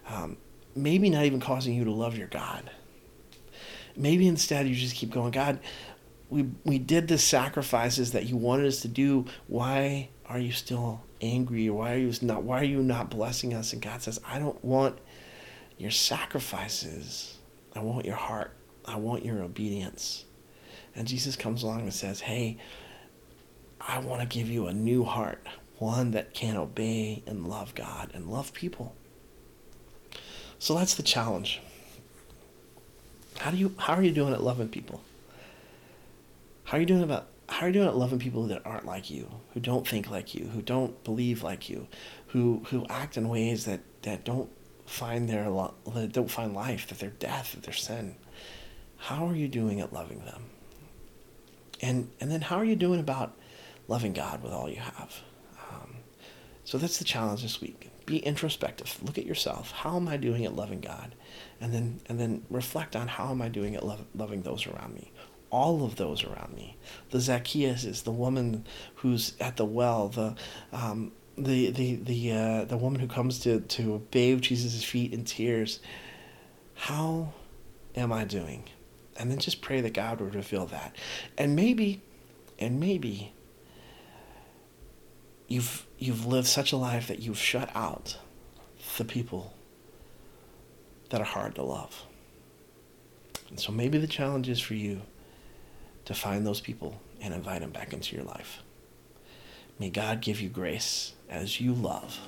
Um, 0.09 0.37
maybe 0.75 1.11
not 1.11 1.25
even 1.25 1.41
causing 1.41 1.75
you 1.75 1.85
to 1.85 1.93
love 1.93 2.19
your 2.19 2.27
God. 2.27 2.71
Maybe 3.97 4.27
instead 4.27 4.67
you 4.67 4.75
just 4.75 4.97
keep 4.97 5.11
going, 5.11 5.31
God, 5.31 5.61
we, 6.31 6.49
we 6.65 6.79
did 6.79 7.09
the 7.09 7.19
sacrifices 7.19 8.13
that 8.13 8.25
you 8.25 8.37
wanted 8.37 8.67
us 8.67 8.81
to 8.81 8.89
do. 8.89 9.27
Why 9.49 10.09
are 10.27 10.39
you 10.39 10.53
still 10.53 11.03
angry? 11.21 11.69
Why 11.69 11.95
are 11.95 11.99
you 11.99 12.13
not 12.23 12.43
why 12.43 12.61
are 12.61 12.65
you 12.65 12.83
not 12.83 13.11
blessing 13.11 13.55
us? 13.55 13.73
And 13.73 13.83
God 13.83 14.03
says, 14.03 14.19
I 14.27 14.39
don't 14.39 14.63
want 14.65 14.99
your 15.77 15.91
sacrifices. 15.91 17.39
I 17.75 17.81
want 17.81 18.07
your 18.07 18.17
heart. 18.17 18.53
I 18.85 18.97
want 18.97 19.25
your 19.25 19.43
obedience. 19.43 20.25
And 20.95 21.07
Jesus 21.07 21.37
comes 21.37 21.63
along 21.63 21.83
and 21.83 21.95
says, 21.95 22.21
Hey, 22.21 22.59
I 23.81 23.99
want 23.99 24.21
to 24.21 24.27
give 24.27 24.49
you 24.49 24.67
a 24.67 24.73
new 24.73 25.05
heart, 25.05 25.47
one 25.79 26.13
that 26.13 26.35
can 26.35 26.57
obey 26.57 27.23
and 27.27 27.47
love 27.47 27.75
God 27.75 28.11
and 28.15 28.31
love 28.31 28.53
people. 28.53 28.95
So 30.59 30.75
that's 30.75 30.95
the 30.95 31.03
challenge. 31.03 31.61
How 33.39 33.51
do 33.51 33.57
you 33.57 33.75
how 33.79 33.95
are 33.95 34.03
you 34.03 34.13
doing 34.13 34.33
at 34.33 34.43
loving 34.43 34.69
people? 34.69 35.01
How 36.65 36.77
are 36.77 36.81
you 36.81 36.87
doing 36.87 37.03
about 37.03 37.27
how 37.49 37.67
are 37.67 37.69
you 37.69 37.75
doing 37.75 37.89
at 37.89 37.97
loving 37.97 38.19
people 38.21 38.47
that 38.47 38.65
aren't 38.65 38.87
like 38.87 39.11
you, 39.11 39.29
who 39.55 39.61
don't 39.61 39.87
think 39.87 40.09
like 40.09 40.35
you, 40.35 40.47
who 40.47 40.63
don't 40.63 41.03
believe 41.03 41.43
like 41.43 41.69
you, 41.69 41.89
who 42.29 42.63
who 42.69 42.87
act 42.89 43.17
in 43.17 43.29
ways 43.29 43.65
that 43.65 43.81
that 44.03 44.25
don't 44.25 44.49
find 44.93 45.29
their 45.29 45.45
that 45.95 46.13
don't 46.13 46.31
find 46.31 46.55
life, 46.55 46.89
that 46.89 46.99
they're 46.99 47.11
death, 47.11 47.53
that 47.53 47.63
they're 47.63 47.75
sin. 47.75 48.17
How 48.97 49.27
are 49.27 49.35
you 49.35 49.49
doing 49.49 49.81
at 49.81 49.93
loving 49.93 50.25
them? 50.25 50.45
And 51.81 52.11
and 52.21 52.31
then 52.31 52.43
how 52.43 52.57
are 52.57 52.65
you 52.65 52.77
doing 52.77 53.01
about 53.01 53.37
loving 53.89 54.13
God 54.13 54.43
with 54.43 54.53
all 54.53 54.69
you 54.69 54.81
have? 54.81 55.21
Um, 55.71 55.97
so 56.65 56.79
that's 56.79 56.99
the 56.99 57.05
challenge 57.05 57.43
this 57.43 57.61
week 57.61 57.93
be 58.07 58.19
introspective. 58.19 58.99
Look 59.03 59.19
at 59.19 59.27
yourself. 59.27 59.71
How 59.71 59.97
am 59.97 60.09
I 60.09 60.17
doing 60.17 60.45
at 60.45 60.55
loving 60.55 60.81
God? 60.81 61.15
And 61.61 61.73
then 61.73 62.01
and 62.07 62.19
then 62.19 62.45
reflect 62.51 62.97
on 62.97 63.09
how 63.09 63.31
am 63.31 63.43
I 63.43 63.49
doing 63.49 63.75
at 63.75 63.85
love, 63.85 64.05
loving 64.15 64.43
those 64.43 64.67
around 64.67 64.95
me. 64.95 65.13
All 65.51 65.85
of 65.85 65.97
those 65.97 66.25
around 66.25 66.55
me. 66.55 66.77
The 67.11 67.21
Zacchaeus 67.21 67.85
is 67.85 68.03
the 68.03 68.11
woman 68.11 68.67
who's 68.97 69.35
at 69.39 69.57
the 69.57 69.65
well. 69.65 70.09
The 70.09 70.35
um, 70.73 71.13
the 71.45 71.71
the 71.71 71.97
the 71.97 72.33
uh, 72.33 72.65
the 72.65 72.77
woman 72.77 73.01
who 73.01 73.07
comes 73.07 73.39
to 73.41 73.61
to 73.61 74.07
bathe 74.11 74.41
Jesus' 74.41 74.85
feet 74.85 75.13
in 75.13 75.25
tears. 75.25 75.81
How 76.75 77.33
am 77.95 78.13
I 78.13 78.25
doing? 78.25 78.65
And 79.17 79.31
then 79.31 79.39
just 79.39 79.61
pray 79.61 79.81
that 79.83 79.93
God 79.93 80.21
would 80.21 80.35
reveal 80.35 80.67
that. 80.67 80.97
And 81.37 81.55
maybe, 81.55 82.01
and 82.59 82.81
maybe 82.81 83.33
you've 85.49 85.87
you've 85.99 86.27
lived 86.27 86.47
such 86.47 86.73
a 86.73 86.77
life 86.77 87.09
that 87.09 87.21
you've 87.21 87.39
shut 87.39 87.71
out 87.75 88.17
the 88.97 89.05
people 89.05 89.55
that 91.11 91.21
are 91.21 91.25
hard 91.25 91.55
to 91.57 91.63
love. 91.63 92.07
And 93.51 93.61
so 93.61 93.71
maybe 93.71 93.99
the 93.99 94.07
challenge 94.07 94.49
is 94.49 94.61
for 94.61 94.75
you 94.75 95.03
to 96.07 96.15
find 96.15 96.47
those 96.47 96.61
people 96.61 97.01
and 97.21 97.35
invite 97.35 97.61
them 97.61 97.71
back 97.71 97.93
into 97.93 98.17
your 98.17 98.25
life. 98.25 98.63
May 99.79 99.91
God 99.91 100.21
give 100.21 100.41
you 100.41 100.49
grace 100.49 101.13
as 101.29 101.61
you 101.61 101.73
love 101.73 102.19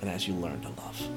and 0.00 0.10
as 0.10 0.26
you 0.26 0.34
learn 0.34 0.60
to 0.62 0.68
love. 0.68 1.08